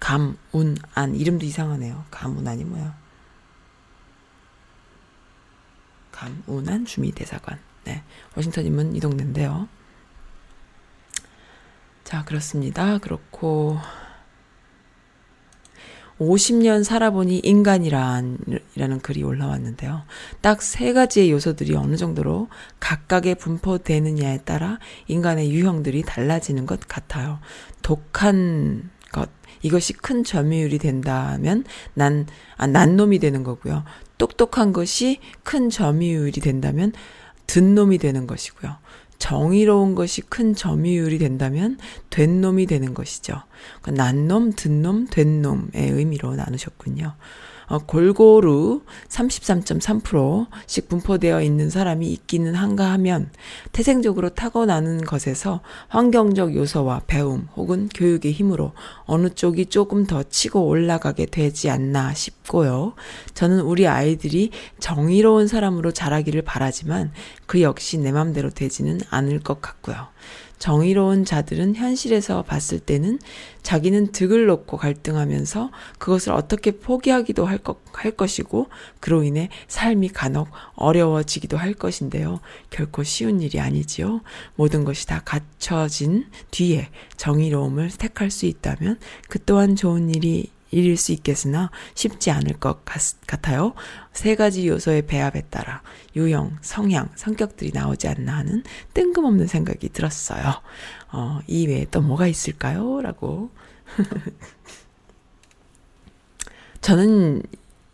[0.00, 2.06] 감 운 안 이름도 이상하네요.
[2.10, 2.96] 감 운 안이 뭐야?
[6.12, 7.60] 감 운 안 주미대사관.
[7.84, 8.02] 네.
[8.34, 9.68] 워싱턴 인문 이 동네인데요.
[12.04, 12.96] 자, 그렇습니다.
[12.98, 13.78] 그렇고
[16.22, 18.38] 50년 살아보니 인간이란,
[18.76, 20.02] 이라는 글이 올라왔는데요.
[20.40, 22.48] 딱 세 가지의 요소들이 어느 정도로
[22.80, 27.40] 각각에 분포되느냐에 따라 인간의 유형들이 달라지는 것 같아요.
[27.82, 29.28] 독한 것,
[29.62, 31.64] 이것이 큰 점유율이 된다면
[31.94, 33.84] 난, 아, 난 놈이 되는 거고요.
[34.18, 36.92] 똑똑한 것이 큰 점유율이 된다면
[37.46, 38.76] 든 놈이 되는 것이고요.
[39.22, 41.78] 정의로운 것이 큰 점유율이 된다면
[42.10, 43.40] 된 놈이 되는 것이죠.
[43.80, 47.14] 그러니까 난 놈, 든 놈, 된 놈의 의미로 나누셨군요.
[47.72, 53.30] 어, 골고루 33.3%씩 분포되어 있는 사람이 있기는 한가 하면
[53.72, 58.72] 태생적으로 타고나는 것에서 환경적 요소와 배움 혹은 교육의 힘으로
[59.06, 62.92] 어느 쪽이 조금 더 치고 올라가게 되지 않나 싶고요.
[63.32, 67.10] 저는 우리 아이들이 정의로운 사람으로 자라기를 바라지만
[67.46, 70.08] 그 역시 내 맘대로 되지는 않을 것 같고요.
[70.62, 73.18] 정의로운 자들은 현실에서 봤을 때는
[73.64, 78.68] 자기는 득을 놓고 갈등하면서 그것을 어떻게 포기하기도 할, 것, 할 것이고
[79.00, 82.38] 그로 인해 삶이 간혹 어려워지기도 할 것인데요.
[82.70, 84.20] 결코 쉬운 일이 아니지요.
[84.54, 91.12] 모든 것이 다 갖춰진 뒤에 정의로움을 택할 수 있다면 그 또한 좋은 일이 일일 수
[91.12, 93.74] 있겠으나 쉽지 않을 것 같, 같아요.
[94.12, 95.82] 세 가지 요소의 배합에 따라
[96.16, 98.64] 유형, 성향, 성격들이 나오지 않나 하는
[98.94, 100.60] 뜬금없는 생각이 들었어요.
[101.12, 103.00] 어, 이 외에 또 뭐가 있을까요?
[103.00, 103.50] 라고.
[106.80, 107.42] 저는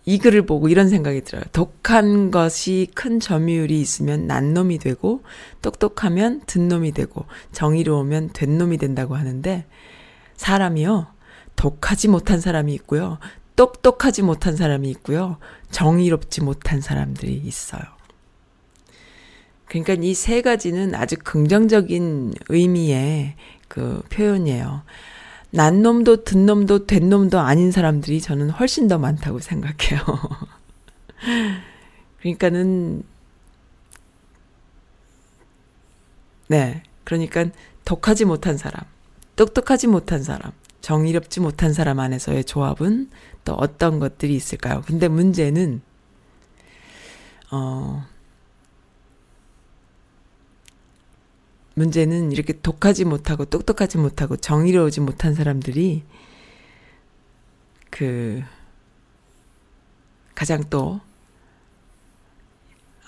[0.06, 1.42] 이 글을 보고 이런 생각이 들어요.
[1.52, 5.22] 독한 것이 큰 점유율이 있으면 난 놈이 되고,
[5.60, 9.66] 똑똑하면 든 놈이 되고, 정의로우면 된 놈이 된다고 하는데,
[10.36, 11.08] 사람이요,
[11.58, 13.18] 독하지 못한 사람이 있고요.
[13.56, 15.38] 똑똑하지 못한 사람이 있고요.
[15.72, 17.82] 정의롭지 못한 사람들이 있어요.
[19.66, 23.34] 그러니까 이 세 가지는 아주 긍정적인 의미의
[23.66, 24.82] 그 표현이에요.
[25.50, 30.00] 난 놈도 든 놈도 된 놈도 아닌 사람들이 저는 훨씬 더 많다고 생각해요.
[32.20, 33.02] 그러니까는
[36.46, 36.82] 네.
[37.04, 37.46] 그러니까
[37.84, 38.84] 독하지 못한 사람,
[39.36, 43.10] 똑똑하지 못한 사람, 정의롭지 못한 사람 안에서의 조합은
[43.44, 44.82] 또 어떤 것들이 있을까요?
[44.86, 45.82] 근데 문제는,
[47.50, 48.06] 어,
[51.74, 56.02] 문제는 이렇게 독하지 못하고 똑똑하지 못하고 정의로우지 못한 사람들이
[57.90, 58.42] 그
[60.34, 61.00] 가장 또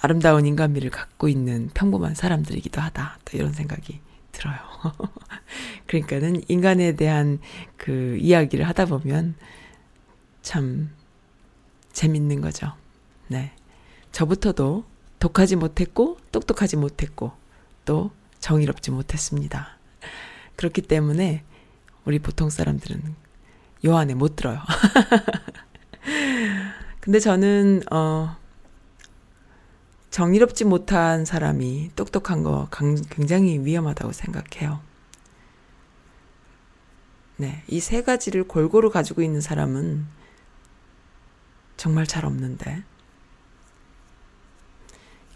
[0.01, 3.19] 아름다운 인간미를 갖고 있는 평범한 사람들이기도 하다.
[3.25, 4.01] 또 이런 생각이
[4.41, 4.57] 들어요.
[5.87, 7.39] 그러니까는 인간에 대한
[7.77, 9.35] 그 이야기를 하다 보면
[10.43, 10.91] 참
[11.93, 12.73] 재밌는 거죠.
[13.29, 13.53] 네.
[14.13, 14.85] 저부터도
[15.19, 17.33] 독하지 못했고, 똑똑하지 못했고,
[17.85, 19.79] 또 정의롭지 못했습니다.
[20.57, 21.45] 그렇기 때문에
[22.05, 23.15] 우리 보통 사람들은
[23.85, 24.61] 요 안에 못 들어요.
[27.01, 28.37] 근데 저는, 어,
[30.11, 32.69] 정의롭지 못한 사람이 똑똑한 거
[33.11, 34.81] 굉장히 위험하다고 생각해요.
[37.37, 40.07] 네, 이 세 가지를 골고루 가지고 있는 사람은
[41.77, 42.83] 정말 잘 없는데.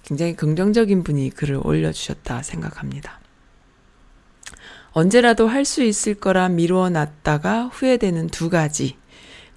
[0.03, 3.21] 굉장히 긍정적인 분이 글을 올려주셨다 생각합니다.
[4.93, 8.99] 언제라도 할 수 있을 거라 미루어 놨다가 후회되는 두 가지.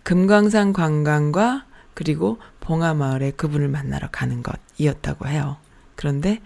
[0.04, 5.56] 금강산 관광과 그리고 봉하마을에 그분을 만나러 가는 것이었다고 해요.
[5.96, 6.42] 그런데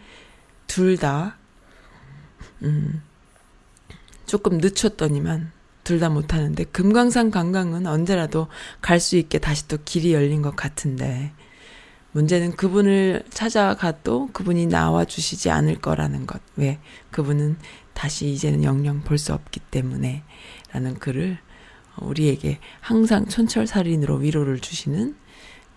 [0.68, 1.38] 둘 다,
[2.62, 3.02] 음,
[4.28, 5.52] 조금 늦췄더니만
[5.84, 8.48] 둘 다 못하는데 금강산 관광은 언제라도
[8.82, 11.34] 갈 수 있게 다시 또 길이 열린 것 같은데
[12.12, 16.40] 문제는 그분을 찾아가도 그분이 나와 주시지 않을 거라는 것.
[16.56, 16.80] 왜?
[17.10, 17.58] 그분은
[17.94, 20.24] 다시 이제는 영영 볼 수 없기 때문에
[20.72, 21.40] 라는 글을
[21.98, 25.16] 우리에게 항상 촌철살인으로 위로를 주시는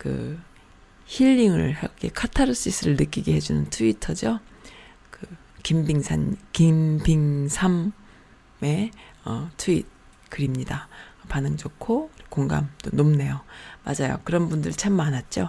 [0.04, 0.38] 그
[1.06, 4.38] 힐링을 하게 카타르시스를 느끼게 해주는 트위터죠.
[5.10, 5.26] 그
[5.62, 7.90] 김빙산 김빙삼의
[9.24, 9.86] 어, 트윗
[10.28, 10.88] 글입니다.
[11.30, 13.40] 반응 좋고 공감도 높네요.
[13.82, 14.20] 맞아요.
[14.24, 15.48] 그런 분들 참 많았죠.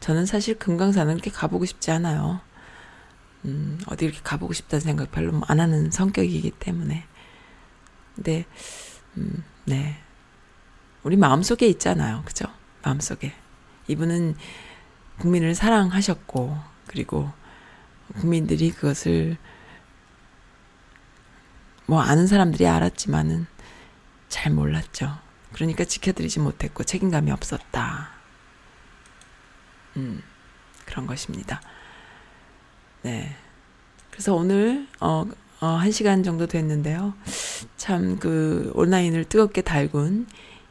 [0.00, 2.40] 저는 사실 금강산은 이렇게 가보고 싶지 않아요.
[3.44, 7.04] 음, 어디 이렇게 가보고 싶다는 생각 별로 안 하는 성격이기 때문에.
[8.16, 8.46] 근데,
[9.16, 9.96] 음, 네.
[11.04, 12.22] 우리 마음속에 있잖아요.
[12.24, 12.46] 그죠?
[12.82, 13.45] 마음속에.
[13.88, 14.36] 이분은
[15.18, 16.56] 국민을 사랑하셨고,
[16.86, 17.30] 그리고
[18.20, 19.36] 국민들이 그것을
[21.86, 23.46] 뭐 아는 사람들이 알았지만은
[24.28, 25.18] 잘 몰랐죠.
[25.52, 28.10] 그러니까 지켜드리지 못했고 책임감이 없었다.
[29.96, 30.22] 음,
[30.84, 31.60] 그런 것입니다.
[33.02, 33.36] 네.
[34.10, 35.26] 그래서 오늘, 어,
[35.60, 37.14] 어, 한 시간 정도 됐는데요.
[37.76, 40.26] 참 그 온라인을 뜨겁게 달군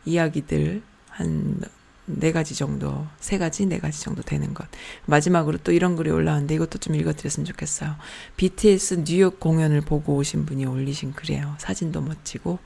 [0.05, 1.59] 이야기들 한
[2.07, 4.67] 네 가지 정도, 세 가지, 네 가지 정도 되는 것.
[5.05, 7.95] 마지막으로 또 이런 글이 올라왔는데 이것도 좀 읽어드렸으면 좋겠어요.
[8.37, 11.55] BTS 뉴욕 공연을 보고 오신 분이 올리신 글이에요.
[11.57, 12.59] 사진도 멋지고,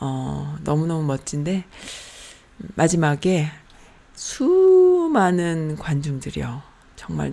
[0.00, 1.64] 어, 너무너무 멋진데,
[2.76, 3.50] 마지막에
[4.14, 6.62] 수많은 관중들이요.
[6.94, 7.32] 정말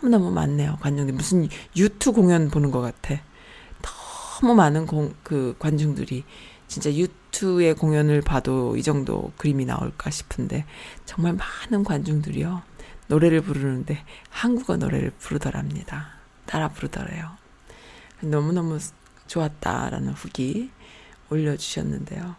[0.00, 0.78] 너무너무 많네요.
[0.80, 1.14] 관중들.
[1.14, 3.20] 무슨 유튜 공연 보는 것 같아.
[4.40, 6.24] 너무 많은 공, 그 관중들이
[6.68, 10.64] 진짜 유튜의 공연을 봐도 이 정도 그림이 나올까 싶은데
[11.04, 12.62] 정말 많은 관중들이요.
[13.08, 16.08] 노래를 부르는데 한국어 노래를 부르더랍니다.
[16.44, 17.30] 따라 부르더래요.
[18.20, 18.78] 너무너무
[19.26, 20.70] 좋았다라는 후기
[21.30, 22.36] 올려주셨는데요.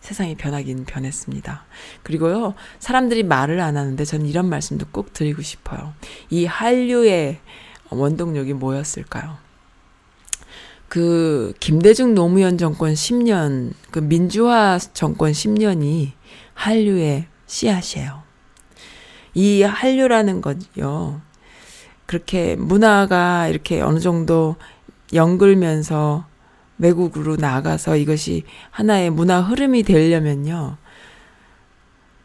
[0.00, 1.64] 세상이 변하긴 변했습니다.
[2.02, 5.94] 그리고요, 사람들이 말을 안 하는데 저는 이런 말씀도 꼭 드리고 싶어요.
[6.30, 7.38] 이 한류의
[7.90, 9.49] 원동력이 뭐였을까요?
[10.90, 16.10] 그 김대중 노무현 정권 10년, 그 민주화 정권 10년이
[16.54, 18.24] 한류의 씨앗이에요.
[19.34, 21.20] 이 한류라는 것요.
[22.06, 24.56] 그렇게 문화가 이렇게 어느 정도
[25.14, 26.26] 연글면서
[26.78, 30.76] 외국으로 나가서 이것이 하나의 문화 흐름이 되려면요.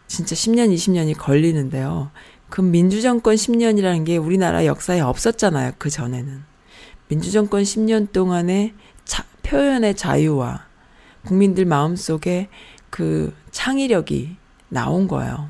[0.07, 2.09] 진짜 10년, 20년이 걸리는데요.
[2.49, 5.73] 그 민주정권 10년이라는 게 우리나라 역사에 없었잖아요.
[5.77, 6.54] 그 전에는.
[7.07, 10.65] 민주정권 10년 동안의 자, 표현의 자유와
[11.25, 12.49] 국민들 마음속에
[12.89, 14.37] 그 창의력이
[14.69, 15.49] 나온 거예요.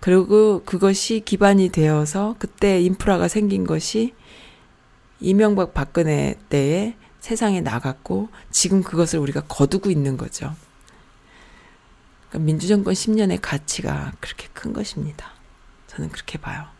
[0.00, 4.14] 그리고 그것이 기반이 되어서 그때 인프라가 생긴 것이
[5.20, 10.54] 이명박 박근혜 때에 세상에 나갔고 지금 그것을 우리가 거두고 있는 거죠.
[12.28, 15.32] 그러니까 민주정권 10년의 가치가 그렇게 큰 것입니다.
[15.88, 16.77] 저는 그렇게 봐요.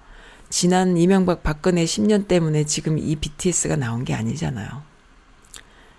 [0.50, 4.82] 지난 이명박 박근혜 10년 때문에 지금 이 BTS가 나온 게 아니잖아요.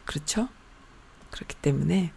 [0.05, 0.47] 그렇죠?
[1.31, 2.11] 그렇기 때문에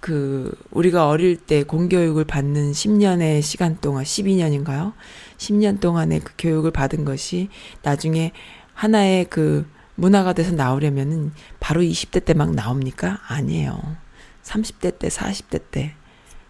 [0.00, 4.94] 그 우리가 어릴 때 공교육을 받는 10년의 시간 동안 12년인가요?
[5.36, 7.50] 10년 동안의 그 교육을 받은 것이
[7.82, 8.32] 나중에
[8.72, 13.20] 하나의 그 문화가 돼서 나오려면은 바로 20대 때 막 나옵니까?
[13.28, 13.96] 아니에요.
[14.42, 15.94] 30대 때, 40대 때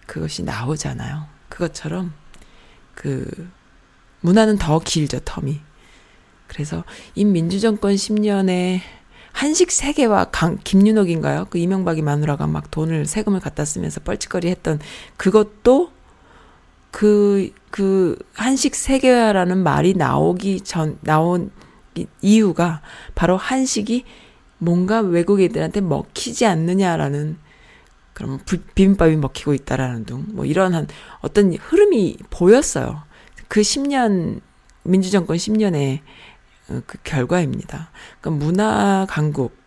[0.06, 1.26] 그것이 나오잖아요.
[1.48, 2.12] 그것처럼
[2.94, 3.50] 그
[4.20, 5.58] 문화는 더 길죠, 텀이.
[6.46, 8.80] 그래서 이 민주정권 10년에
[9.32, 11.46] 한식 세계와 강, 김윤옥인가요?
[11.50, 14.80] 그 이명박이 마누라가 막 돈을 세금을 갖다 쓰면서 뻘짓거리 했던
[15.16, 15.92] 그것도
[16.90, 21.52] 그, 그 한식 세계화라는 말이 나오기 전, 나온
[22.20, 22.82] 이유가
[23.14, 24.04] 바로 한식이
[24.58, 27.38] 뭔가 외국 애들한테 먹히지 않느냐라는
[28.12, 30.86] 그럼 비빔밥이 먹히고 있다라는 등뭐 이런 한
[31.20, 33.02] 어떤 흐름이 보였어요.
[33.50, 34.40] 그 10년
[34.84, 35.98] 민주정권 10년의
[36.68, 37.90] 어, 그 결과입니다.
[38.20, 39.58] 그러니까 문화 강국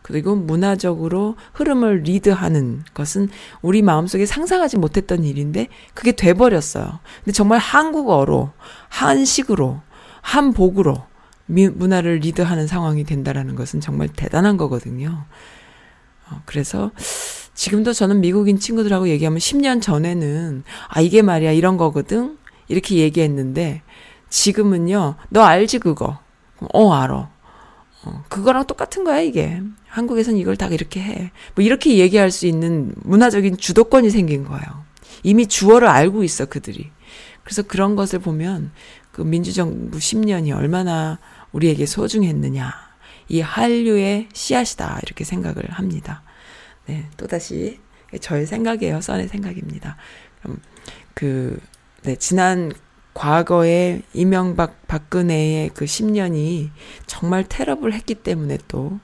[0.00, 3.28] 그리고 문화적으로 흐름을 리드하는 것은
[3.60, 7.00] 우리 마음속에 상상하지 못했던 일인데 그게 돼버렸어요.
[7.24, 8.52] 근데 정말 한국어로
[8.88, 9.80] 한식으로
[10.20, 11.04] 한복으로
[11.46, 15.24] 미, 문화를 리드하는 상황이 된다라는 것은 정말 대단한 거거든요.
[16.30, 16.92] 어, 그래서
[17.54, 22.38] 지금도 저는 미국인 친구들하고 얘기하면 10년 전에는 아 이게 말이야 이런 거거든
[22.72, 23.82] 이렇게 얘기했는데
[24.30, 26.18] 지금은요 너 알지 그거
[26.72, 27.30] 어 알아
[28.04, 32.94] 어, 그거랑 똑같은 거야 이게 한국에선 이걸 다 이렇게 해 뭐 이렇게 얘기할 수 있는
[33.04, 34.84] 문화적인 주도권이 생긴 거예요
[35.22, 36.90] 이미 주어를 알고 있어 그들이
[37.44, 38.72] 그래서 그런 것을 보면
[39.10, 41.18] 그 민주정부 10년이 얼마나
[41.52, 42.72] 우리에게 소중했느냐.
[43.28, 45.00] 이 한류의 씨앗이다.
[45.04, 46.22] 이렇게 생각을 합니다.
[46.86, 47.78] 네, 또다시
[48.20, 49.00] 저의 생각이에요.
[49.00, 49.96] 써의 생각입니다.
[50.42, 50.60] 그럼
[51.14, 51.58] 그,
[52.04, 52.72] 네, 지난
[53.14, 56.70] 과거에 이명박 박근혜의 그 10년이
[57.06, 58.98] 정말 테러블 했기 때문에 또,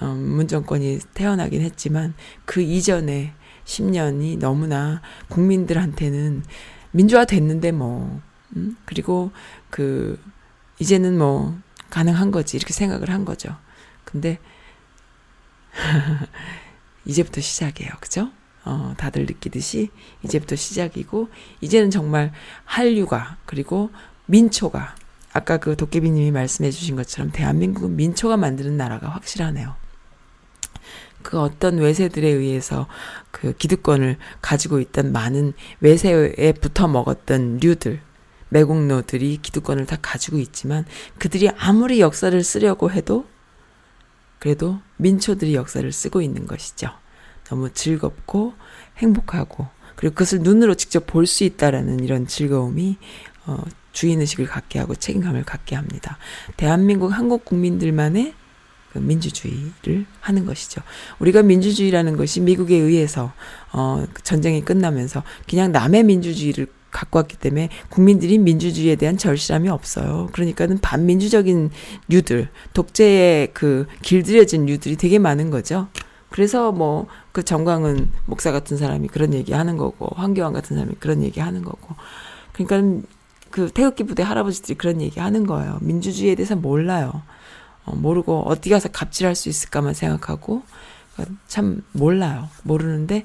[0.00, 3.32] 음, 문정권이 태어나긴 했지만 그 이전에
[3.64, 6.44] 10년이 너무나 국민들한테는
[6.92, 8.20] 민주화 됐는데 뭐,
[8.54, 9.32] 음, 그리고
[9.70, 10.20] 그,
[10.78, 11.58] 이제는 뭐
[11.90, 13.56] 가능한 거지 이렇게 생각을 한 거죠.
[14.04, 14.38] 근데
[17.06, 17.90] 이제부터 시작이에요.
[18.00, 18.30] 그죠?
[18.64, 19.90] 어, 다들 느끼듯이
[20.22, 21.28] 이제부터 시작이고
[21.60, 22.32] 이제는 정말
[22.64, 23.90] 한류가 그리고
[24.26, 24.94] 민초가
[25.32, 29.74] 아까 그 도깨비님이 말씀해 주신 것처럼 대한민국은 민초가 만드는 나라가 확실하네요.
[31.22, 32.86] 그 어떤 외세들에 의해서
[33.30, 38.00] 그 기득권을 가지고 있던 많은 외세에 붙어 먹었던 류들
[38.50, 40.84] 매국노들이 기득권을 다 가지고 있지만
[41.18, 43.26] 그들이 아무리 역사를 쓰려고 해도
[44.38, 46.90] 그래도 민초들이 역사를 쓰고 있는 것이죠.
[47.44, 48.54] 너무 즐겁고
[48.98, 49.66] 행복하고
[49.96, 52.96] 그리고 그것을 눈으로 직접 볼 수 있다라는 이런 즐거움이
[53.46, 56.18] 어, 주인의식을 갖게 하고 책임감을 갖게 합니다.
[56.56, 58.34] 대한민국 한국 국민들만의
[58.92, 60.80] 그 민주주의를 하는 것이죠.
[61.18, 63.32] 우리가 민주주의라는 것이 미국에 의해서
[63.72, 70.28] 어 전쟁이 끝나면서 그냥 남의 민주주의를 갖고 왔기 때문에 국민들이 민주주의에 대한 절실함이 없어요.
[70.32, 71.70] 그러니까는 반민주적인
[72.08, 75.88] 류들, 독재에 그 길들여진 류들이 되게 많은 거죠.
[76.34, 81.24] 그래서 뭐 그 정광은 목사 같은 사람이 그런 얘기 하는 거고 황교안 같은 사람이 그런
[81.24, 81.96] 얘기 하는 거고
[82.52, 83.08] 그러니까
[83.50, 85.78] 그 태극기 부대 할아버지들이 그런 얘기 하는 거예요.
[85.80, 87.22] 민주주의에 대해서 몰라요.
[87.84, 90.62] 어, 모르고 어디 가서 갑질할 수 있을까만 생각하고
[91.14, 92.48] 그러니까 참 몰라요.
[92.62, 93.24] 모르는데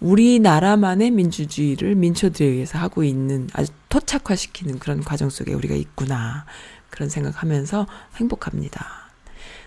[0.00, 6.46] 우리나라만의 민주주의를 민초들에 의해서 하고 있는 아주 토착화시키는 그런 과정 속에 우리가 있구나.
[6.88, 8.86] 그런 생각하면서 행복합니다.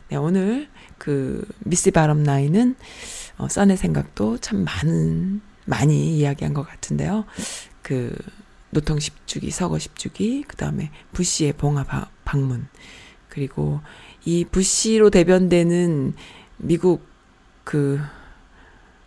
[0.09, 2.75] 네, 오늘 그 미스 바람 나이는
[3.37, 7.25] 어, 써의 생각도 참 많은 많이 이야기한 것 같은데요.
[7.81, 8.15] 그
[8.69, 12.67] 노통 10주기, 서거 10주기, 그 다음에 부시의 봉화 바, 방문,
[13.27, 13.79] 그리고
[14.25, 16.13] 이 부시로 대변되는
[16.57, 17.07] 미국
[17.63, 17.99] 그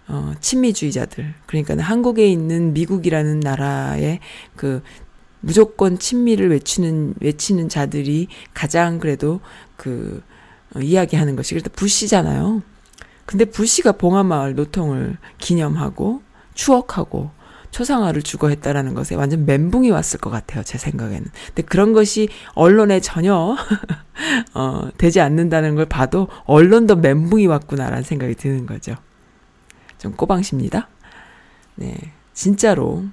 [0.08, 1.34] 어, 친미주의자들.
[1.46, 4.20] 그러니까 한국에 있는 미국이라는 나라의
[4.56, 4.82] 그
[5.40, 9.40] 무조건 친미를 외치는, 외치는 자들이 가장 그래도
[9.76, 10.31] 그, 어,
[10.80, 11.54] 이야기하는 것이.
[11.54, 12.62] 그래도 부시잖아요.
[13.26, 16.22] 근데 부시가 봉화마을 노통을 기념하고
[16.54, 17.30] 추억하고
[17.70, 20.62] 초상화를 주고 했다라는 것에 완전 멘붕이 왔을 것 같아요.
[20.62, 21.24] 제 생각에는.
[21.46, 23.56] 근데 그런 것이 언론에 전혀,
[24.54, 28.94] 어, 되지 않는다는 걸 봐도 언론도 멘붕이 왔구나라는 생각이 드는 거죠.
[29.98, 30.88] 좀 꼬방십니다.
[31.76, 31.96] 네.
[32.34, 33.04] 진짜로.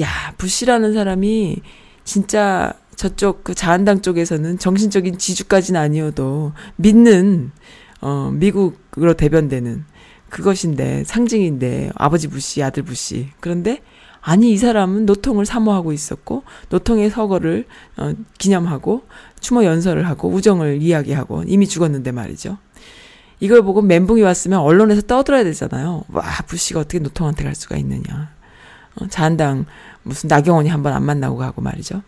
[0.00, 1.62] 야, 부시라는 사람이
[2.04, 7.52] 진짜 저쪽 그 자한당 쪽에서는 정신적인 지주까지는 아니어도 믿는
[8.00, 9.84] 어 미국으로 대변되는
[10.30, 13.82] 그것인데 상징인데 아버지 부시 아들 부시 그런데
[14.20, 17.64] 아니 이 사람은 노통을 사모하고 있었고 노통의 서거를
[17.96, 19.02] 어, 기념하고
[19.38, 22.58] 추모 연설을 하고 우정을 이야기하고 이미 죽었는데 말이죠.
[23.38, 26.02] 이걸 보고 멘붕이 왔으면 언론에서 떠들어야 되잖아요.
[26.08, 28.34] 와, 부시가 어떻게 노통한테 갈 수가 있느냐.
[28.96, 29.66] 어, 자한당
[30.02, 32.02] 무슨 나경원이 한번 안 만나고 가고 말이죠.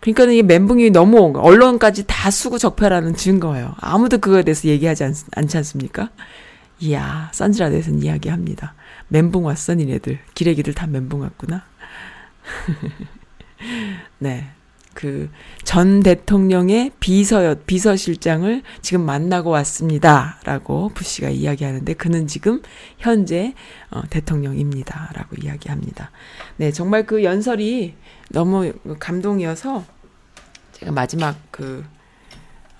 [0.00, 3.74] 그러니까 이게 멘붕이 너무 언론까지 다 수구 적폐라는 증거예요.
[3.78, 6.10] 아무도 그거에 대해서 얘기하지 않, 않지 않습니까?
[6.80, 8.74] 이야, 선지라드에서는 이야기합니다.
[9.08, 10.18] 멘붕 왔어, 니네들.
[10.34, 11.64] 기레기들 다 멘붕 왔구나.
[14.18, 14.50] 네.
[14.94, 15.28] 그
[15.70, 22.60] 전 대통령의 비서였 비서실장을 지금 만나고 왔습니다 라고 부시가 이야기하는데 그는 지금
[22.98, 23.54] 현재
[23.90, 26.10] 어, 대통령입니다 라고 이야기합니다.
[26.56, 27.94] 네, 정말 그 연설이
[28.32, 29.84] 너무 감동이어서
[30.72, 31.84] 제가 마지막 그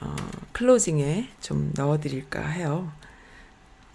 [0.01, 0.15] 어,
[0.53, 2.91] 클로징에 좀 넣어드릴까 해요.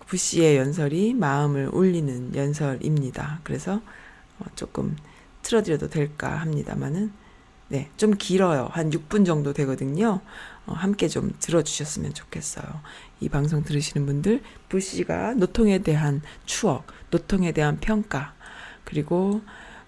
[0.08, 3.40] 부시의 연설이 마음을 울리는 연설입니다.
[3.44, 3.82] 그래서
[4.38, 4.96] 어, 조금
[5.42, 7.12] 틀어드려도 될까 합니다만은
[7.70, 8.70] 네, 좀 길어요.
[8.72, 10.20] 한 6분 정도 되거든요.
[10.68, 12.66] 어, 함께 좀 들어주셨으면 좋겠어요.
[13.22, 18.36] 이 방송 들으시는 분들, 부시가 노통에 대한 추억, 노통에 대한 평가,
[18.84, 19.42] 그리고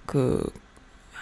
[0.06, 0.44] 그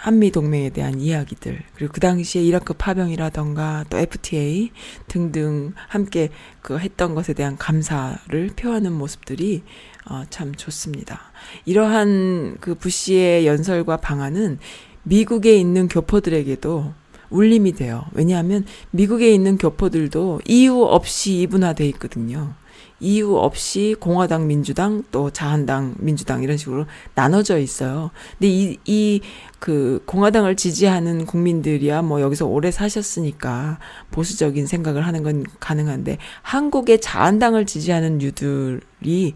[0.06, 4.70] 한미 동맹에 대한 이야기들, 그리고 그 당시에 이라크 파병이라던가 또 FTA
[5.08, 6.30] 등등 함께
[6.62, 9.64] 그 했던 것에 대한 감사를 표하는 모습들이
[10.08, 11.32] 어, 참 좋습니다.
[11.66, 14.60] 이러한 그 부시의 연설과 방안은
[15.02, 16.94] 미국에 있는 교포들에게도
[17.32, 18.06] 울림이 돼요.
[18.14, 22.54] 왜냐하면 미국에 있는 교포들도 이유 없이 이분화돼 있거든요.
[23.00, 28.12] 이유 없이 공화당, 민주당, 또 자한당, 민주당 이런 식으로 나눠져 있어요.
[28.32, 29.22] 근데 이, 이,
[29.66, 33.80] 그, 공화당을 지지하는 국민들이야 뭐 여기서 오래 사셨으니까
[34.12, 39.34] 보수적인 생각을 하는 건 가능한데 한국의 자한당을 지지하는 유들이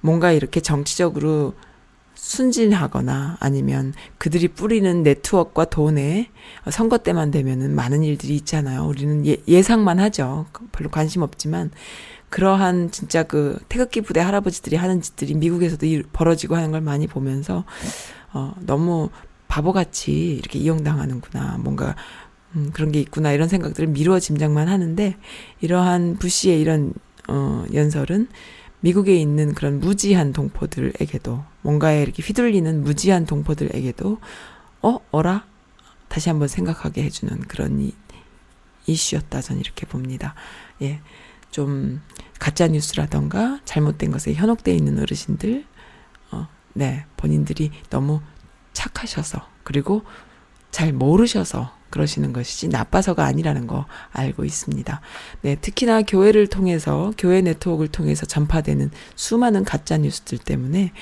[0.00, 1.52] 뭔가 이렇게 정치적으로
[2.14, 6.30] 순진하거나 아니면 그들이 뿌리는 네트워크와 돈에
[6.70, 8.86] 선거 때만 되면은 많은 일들이 있잖아요.
[8.86, 10.46] 우리는 예, 예상만 하죠.
[10.72, 11.72] 별로 관심 없지만
[12.30, 17.64] 그러한 진짜 그 태극기 부대 할아버지들이 하는 짓들이 미국에서도 벌어지고 하는 걸 많이 보면서
[18.32, 19.10] 어 너무
[19.48, 21.58] 바보같이 이렇게 이용당하는구나.
[21.58, 21.96] 뭔가
[22.54, 25.16] 음, 그런 게 있구나 이런 생각들을 미루어 짐작만 하는데
[25.60, 26.92] 이러한 부시의 이런
[27.28, 28.28] 어 연설은
[28.80, 34.18] 미국에 있는 그런 무지한 동포들에게도 뭔가에 이렇게 휘둘리는 무지한 동포들에게도
[34.82, 35.44] 어 어라
[36.08, 37.92] 다시 한번 생각하게 해주는 그런 이,
[38.86, 40.34] 이슈였다 저는 이렇게 봅니다.
[40.80, 41.00] 예,
[41.50, 42.00] 좀
[42.38, 45.66] 가짜 뉴스라던가 잘못된 것에 현혹돼 있는 어르신들,
[46.30, 48.20] 어, 네 본인들이 너무
[48.78, 50.02] 착하셔서 그리고
[50.70, 55.00] 잘 모르셔서 그러시는 것이지 나빠서가 아니라는 거 알고 있습니다.
[55.42, 60.92] 네, 특히나 교회를 통해서 교회 네트워크를 통해서 전파되는 수많은 가짜 뉴스들 때문에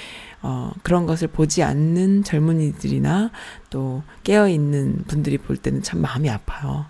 [0.43, 3.31] 어, 그런 것을 보지 않는 젊은이들이나
[3.69, 6.87] 또 깨어 있는 분들이 볼 때는 참 마음이 아파요.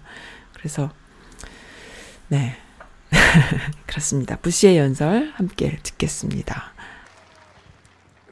[0.52, 0.90] 그래서
[2.28, 2.56] 네,
[3.86, 4.36] 그렇습니다.
[4.36, 6.74] 부시의 연설 함께 듣겠습니다.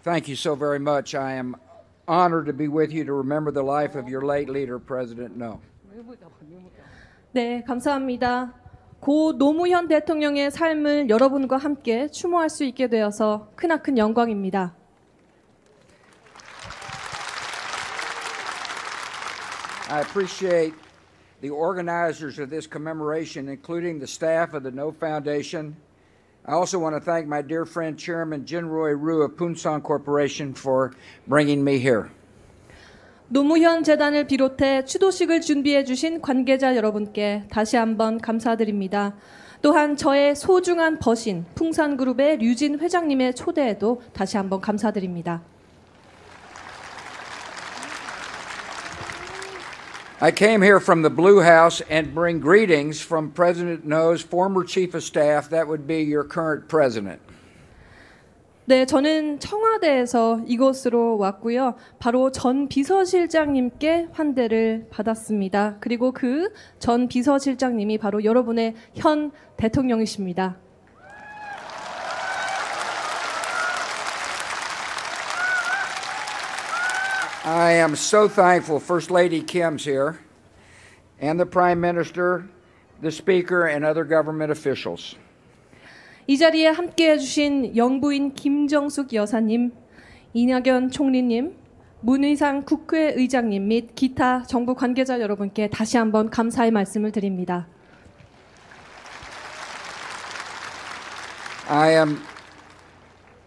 [0.04, 1.16] Thank you so very much.
[1.16, 1.54] I am
[2.07, 5.59] honored to be with you to remember the life of your late leader, President No.
[7.31, 8.53] 네, 감사합니다.
[8.99, 14.75] 고 노무현 대통령의 삶을 여러분과 함께 추모할 수 있게 되어서 크나큰 영광입니다.
[19.89, 20.75] I appreciate
[21.41, 25.75] the organizers of this commemoration, including the staff of the No Foundation.
[26.46, 30.92] I also want to thank my dear friend, Chairman Jinroy Ryu of Punsan Corporation, for
[31.26, 32.10] bringing me here.
[33.28, 39.14] 노무현 재단을 비롯해 추도식을 준비해 주신 관계자 여러분께 다시 한번 감사드립니다.
[39.62, 45.42] 또한 저의 소중한 버신 풍산그룹의 류진 회장님의 초대에도 다시 한번 감사드립니다.
[50.24, 54.94] I came here from the Blue House and bring greetings from President No's former chief
[54.94, 57.20] of staff, that would be your current president.
[58.64, 61.74] 네, 저는 청와대에서 이곳으로 왔고요.
[61.98, 65.76] 바로 전 비서실장님께 환대를 받았습니다.
[65.80, 66.48] 그리고 그
[66.78, 70.56] 전 비서실장님이 바로 여러분의 현 대통령이십니다.
[77.45, 80.19] I am so thankful First Lady Kim's here,
[81.19, 82.45] and the Prime Minister,
[83.01, 85.15] the Speaker, and other government officials.
[86.27, 89.71] 이 자리에 함께 해주신 영부인 김정숙 여사님,
[90.33, 91.55] 이낙연 총리님,
[92.01, 97.67] 문의상 국회의장님 및 기타 정부 관계자 여러분께 다시 한번 감사의 말씀을 드립니다.
[101.67, 102.21] I am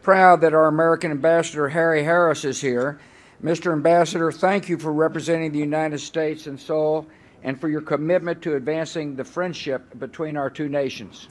[0.02, 2.98] proud that our American Ambassador Harry Harris is here.
[3.42, 3.72] Mr.
[3.72, 7.06] Ambassador, thank you for representing the United States in Seoul
[7.42, 11.28] and for your commitment to advancing the friendship between our two nations.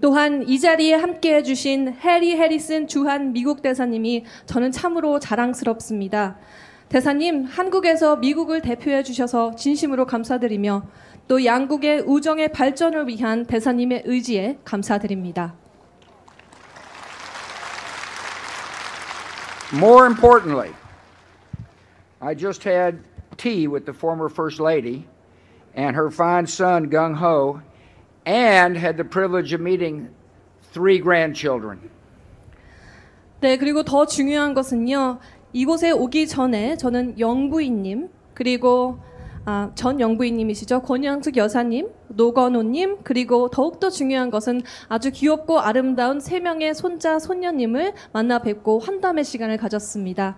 [0.00, 6.38] 또한 이 자리에 함께 해주신 해리 해리슨 주한 미국 대사님이 저는 참으로 자랑스럽습니다.
[6.88, 10.82] 대사님, 한국에서 미국을 대표해 주셔서 진심으로 감사드리며
[11.28, 15.54] 또 양국의 우정의 발전을 위한 대사님의 의지에 감사드립니다.
[19.72, 20.72] More importantly,
[22.19, 22.99] I just had
[23.37, 25.07] tea with the former First Lady
[25.75, 27.61] and her fine son, Gung Ho,
[28.25, 30.09] and had the privilege of meeting
[30.73, 31.89] three grandchildren.
[33.39, 35.19] 네, 그리고 더 중요한 것은요.
[35.53, 38.99] 이곳에 오기 전에 저는 영부인님, 그리고
[39.45, 40.81] 아, 전 영부인님이시죠.
[40.81, 48.39] 권양숙 여사님, 노건호님, 그리고 더욱더 중요한 것은 아주 귀엽고 아름다운 세 명의 손자, 손녀님을 만나
[48.39, 50.35] 뵙고 환담의 시간을 가졌습니다.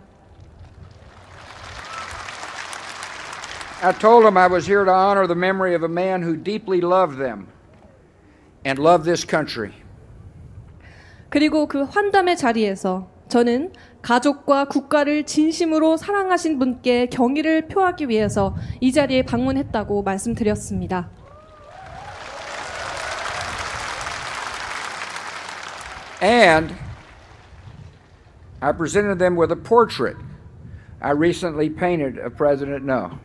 [3.83, 6.81] I told them I was here to honor the memory of a man who deeply
[6.81, 7.49] loved them
[8.65, 9.73] and loved this country.
[11.29, 13.73] 그리고 그 환담의 자리에서 저는
[14.03, 21.11] 가족과 국가를 진심으로 사랑하신 분께 경의를 표하기 위해서 이 자리에 방문했다고 말씀드렸습니다.
[26.23, 26.75] And
[28.61, 30.17] I presented them with a portrait
[31.03, 33.19] I recently painted of President No.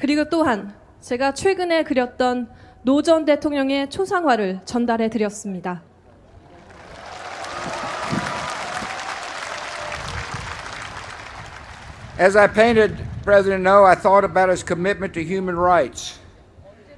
[0.00, 2.48] 그리고 또한 제가 최근에 그렸던
[2.82, 5.82] 노 전 대통령의 초상화를 전달해 드렸습니다.
[12.18, 16.18] As I painted President No, I thought about his commitment to human rights.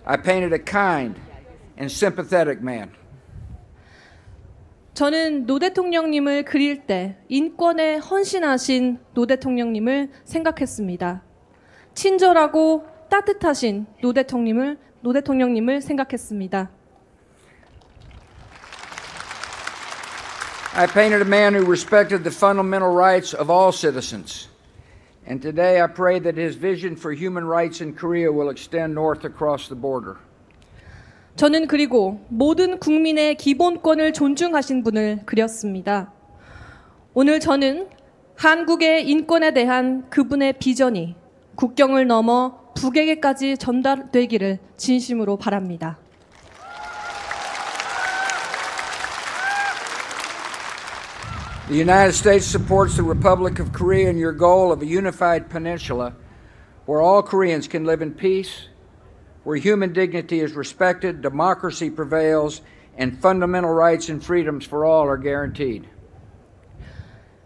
[0.07, 1.19] I painted a kind
[1.77, 2.91] and sympathetic man.
[4.95, 11.23] 저는 노 대통령님을 그릴 때 인권에 헌신하신 노 대통령님을 생각했습니다.
[11.95, 16.71] 친절하고 따뜻하신 노 대통령님을 노 대통령님을 생각했습니다.
[20.75, 24.49] I painted a man who respected the fundamental rights of all citizens.
[25.29, 29.27] And today I pray that his vision for human rights in Korea will extend north
[29.27, 30.17] across the border.
[31.37, 36.15] 저는 그리고 모든 국민의 기본권을 존중하신 분을 그렸습니다.
[37.13, 37.91] 오늘 저는
[38.37, 41.15] 한국의 인권에 대한 그분의 비전이
[41.57, 45.99] 국경을 넘어 북에게까지 전달되기를 진심으로 바랍니다.
[51.69, 56.13] The United States supports the Republic of Korea in your goal of a unified peninsula
[56.85, 58.69] where all Koreans can live in peace,
[59.45, 62.61] where human dignity is respected, democracy prevails,
[62.99, 65.89] and fundamental rights and freedoms for all are guaranteed.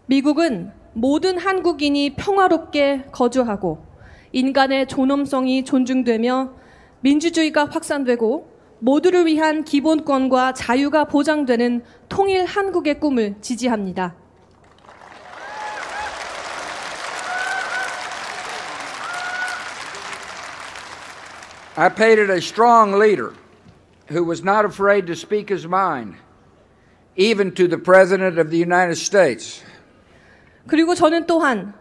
[0.07, 3.86] 미국은 모든 한국인이 평화롭게 거주하고
[4.31, 6.53] 인간의 존엄성이 존중되며
[7.01, 14.15] 민주주의가 확산되고 모두를 위한 기본권과 자유가 보장되는 통일 한국의 꿈을 지지합니다.
[21.75, 23.33] I painted a strong leader
[24.09, 26.15] who was not afraid to speak his mind,
[27.15, 29.63] even to the President of the United States.
[30.65, 31.73] 그리고 저는 또한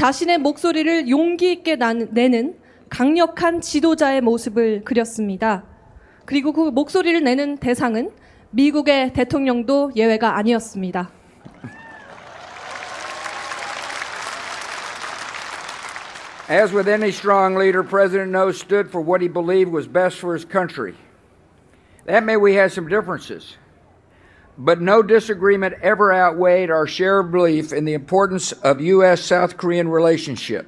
[0.00, 2.56] 자신의 목소리를 용기 있게 나- 내는
[2.88, 5.64] 강력한 지도자의 모습을 그렸습니다.
[6.24, 8.10] 그리고 그 목소리를 내는 대상은
[8.48, 11.10] 미국의 대통령도 예외가 아니었습니다.
[24.62, 29.22] But no disagreement ever outweighed our shared belief in the importance of U.S.
[29.22, 30.66] South Korean relationship,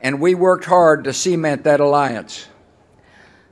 [0.00, 2.48] and we worked hard to cement that alliance.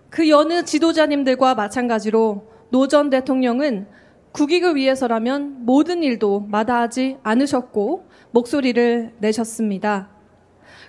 [0.09, 3.87] 그 여느 지도자님들과 마찬가지로 노 전 대통령은
[4.33, 10.09] 국익을 위해서라면 모든 일도 마다하지 않으셨고 목소리를 내셨습니다.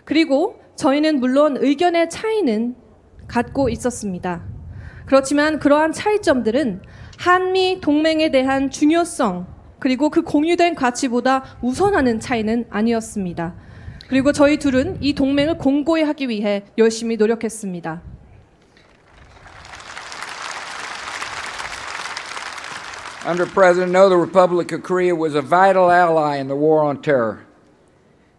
[0.06, 2.76] 그리고 저희는 물론 의견의 차이는
[3.27, 4.43] 갖고 있었습니다.
[5.06, 6.81] 그렇지만 그러한 차이점들은
[7.22, 9.45] 한미 동맹에 대한 중요성
[9.77, 13.53] 그리고 그 공유된 가치보다 우선하는 차이는 아니었습니다.
[14.07, 18.02] 그리고 저희 둘은 이 동맹을 공고히 하기 위해 열심히 노력했습니다.
[23.27, 27.03] Under President No, the Republic of Korea was a vital ally in the war on
[27.03, 27.45] terror.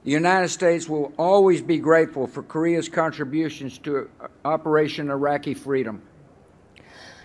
[0.05, 4.09] The United States will always be grateful for Korea's contributions to
[4.45, 6.03] Operation Iraqi Freedom.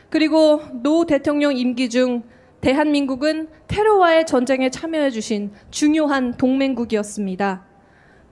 [0.09, 2.23] 그리고 노 대통령 임기 중
[2.61, 7.65] 대한민국은 테러와의 전쟁에 참여해 주신 중요한 동맹국이었습니다.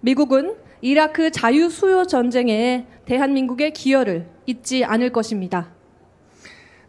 [0.02, 5.72] 미국은 이라크 자유 수요 전쟁에 대한민국의 기여를 잊지 않을 것입니다.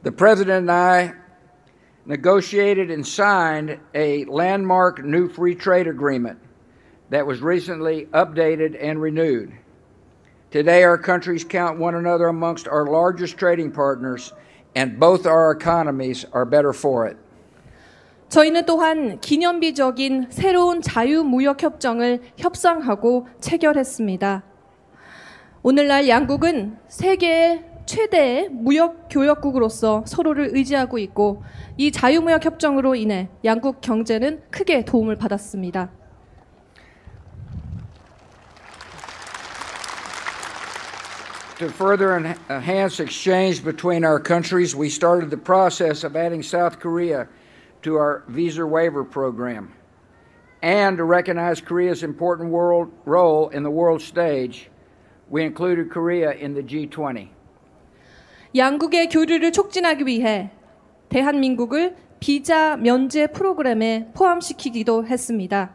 [0.03, 1.13] The President and I
[2.07, 6.39] negotiated and signed a landmark new free trade agreement
[7.11, 9.53] that was recently updated and renewed.
[10.51, 14.33] Today, our countries count one another amongst our largest trading partners,
[14.77, 17.17] and both our economies are better for it.
[18.29, 24.43] 저희는 또한 기념비적인 새로운 자유무역 협정을 협상하고 체결했습니다.
[25.63, 31.45] 오늘날 양국은 세계의 최대의 무역 교역국으로서 서로를 의지하고 있고
[31.77, 35.91] 이 자유무역 협정으로 인해 양국 경제는 크게 도움을 받았습니다.
[41.60, 46.80] To further en- enhance exchange between our countries, we started the process of adding South
[46.80, 47.28] Korea
[47.84, 49.72] to our visa waiver program.
[50.64, 54.70] And to recognize Korea's important world role in the world stage,
[55.30, 57.30] we included Korea in the G20.
[58.56, 60.52] 양국의 교류를 촉진하기 위해
[61.10, 65.75] 대한민국을 비자 면제 프로그램에 포함시키기도 했습니다.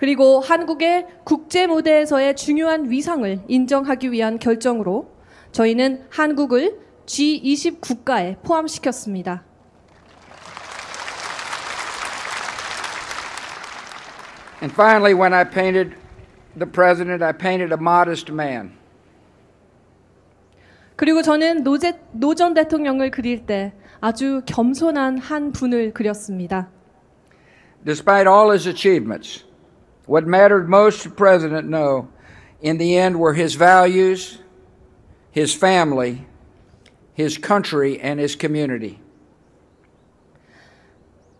[0.00, 5.10] 그리고 한국의 국제 무대에서의 중요한 위상을 인정하기 위한 결정으로
[5.52, 9.44] 저희는 한국을 G20 국가에 포함시켰습니다.
[14.62, 15.94] And finally, when I painted
[16.58, 18.72] the president, I painted a modest man.
[20.96, 21.62] 그리고 저는
[22.12, 26.70] 노전 대통령을 그릴 때 아주 겸손한 한 분을 그렸습니다.
[27.84, 29.49] Despite all his achievements,
[30.10, 32.08] what mattered most to President No
[32.60, 34.40] in the end were his values,
[35.30, 36.26] his family,
[37.14, 38.98] his country, and his community.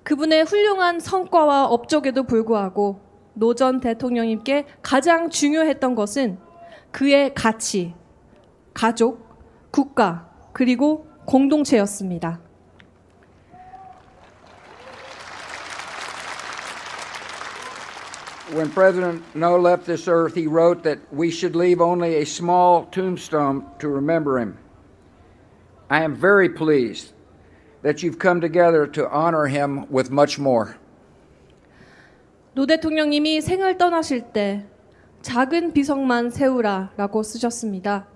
[0.05, 3.01] 그분의 훌륭한 성과와 업적에도 불구하고
[3.35, 6.39] 노 전 대통령님께 가장 중요했던 것은
[6.93, 7.95] 그의 가치,
[8.73, 9.27] 가족,
[9.73, 12.41] 국가, 그리고 공동체였습니다.
[18.53, 22.87] When President No left this earth, he wrote that we should leave only a small
[22.91, 24.59] tombstone to remember him.
[25.89, 27.13] I am very pleased
[27.83, 30.75] that you've come together to honor him with much more.
[32.55, 34.67] 노 대통령님이 생을 떠나실 때
[35.23, 38.09] 작은 비석만 세우라라고 쓰셨습니다.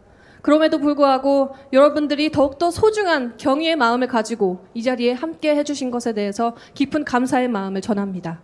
[0.43, 7.05] 그럼에도 불구하고 여러분들이 더욱더 소중한 경의의 마음을 가지고 이 자리에 함께 해주신 것에 대해서 깊은
[7.05, 8.43] 감사의 마음을 전합니다.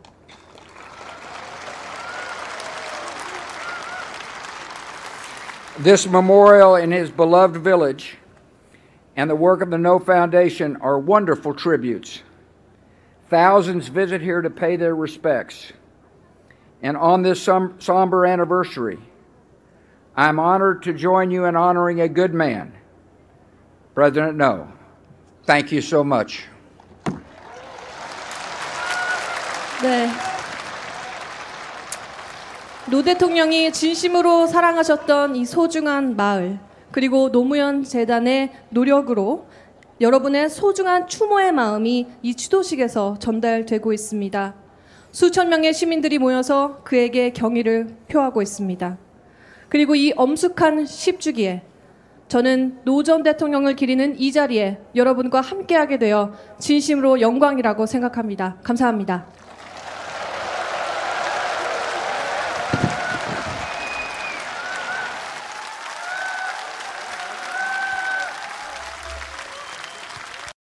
[5.81, 8.19] This memorial in his beloved village
[9.17, 12.23] and the work of the No Foundation are wonderful tributes.
[13.31, 15.73] Thousands visit here to pay their respects.
[16.83, 18.99] And on this som- somber anniversary,
[20.15, 22.75] I'm honored to join you in honoring a good man,
[23.95, 24.69] President No.
[25.47, 26.45] Thank you so much.
[29.81, 30.30] 네.
[32.91, 36.59] 노 대통령이 진심으로 사랑하셨던 이 소중한 마을,
[36.91, 39.47] 그리고 노무현 재단의 노력으로
[40.01, 44.55] 여러분의 소중한 추모의 마음이 이 추도식에서 전달되고 있습니다.
[45.13, 48.99] 수천 명의 시민들이 모여서 그에게 경의를 표하고 있습니다.
[49.69, 51.61] 그리고 이 엄숙한 10주기에
[52.27, 58.57] 저는 노 전 대통령을 기리는 이 자리에 여러분과 함께하게 되어 진심으로 영광이라고 생각합니다.
[58.65, 59.27] 감사합니다.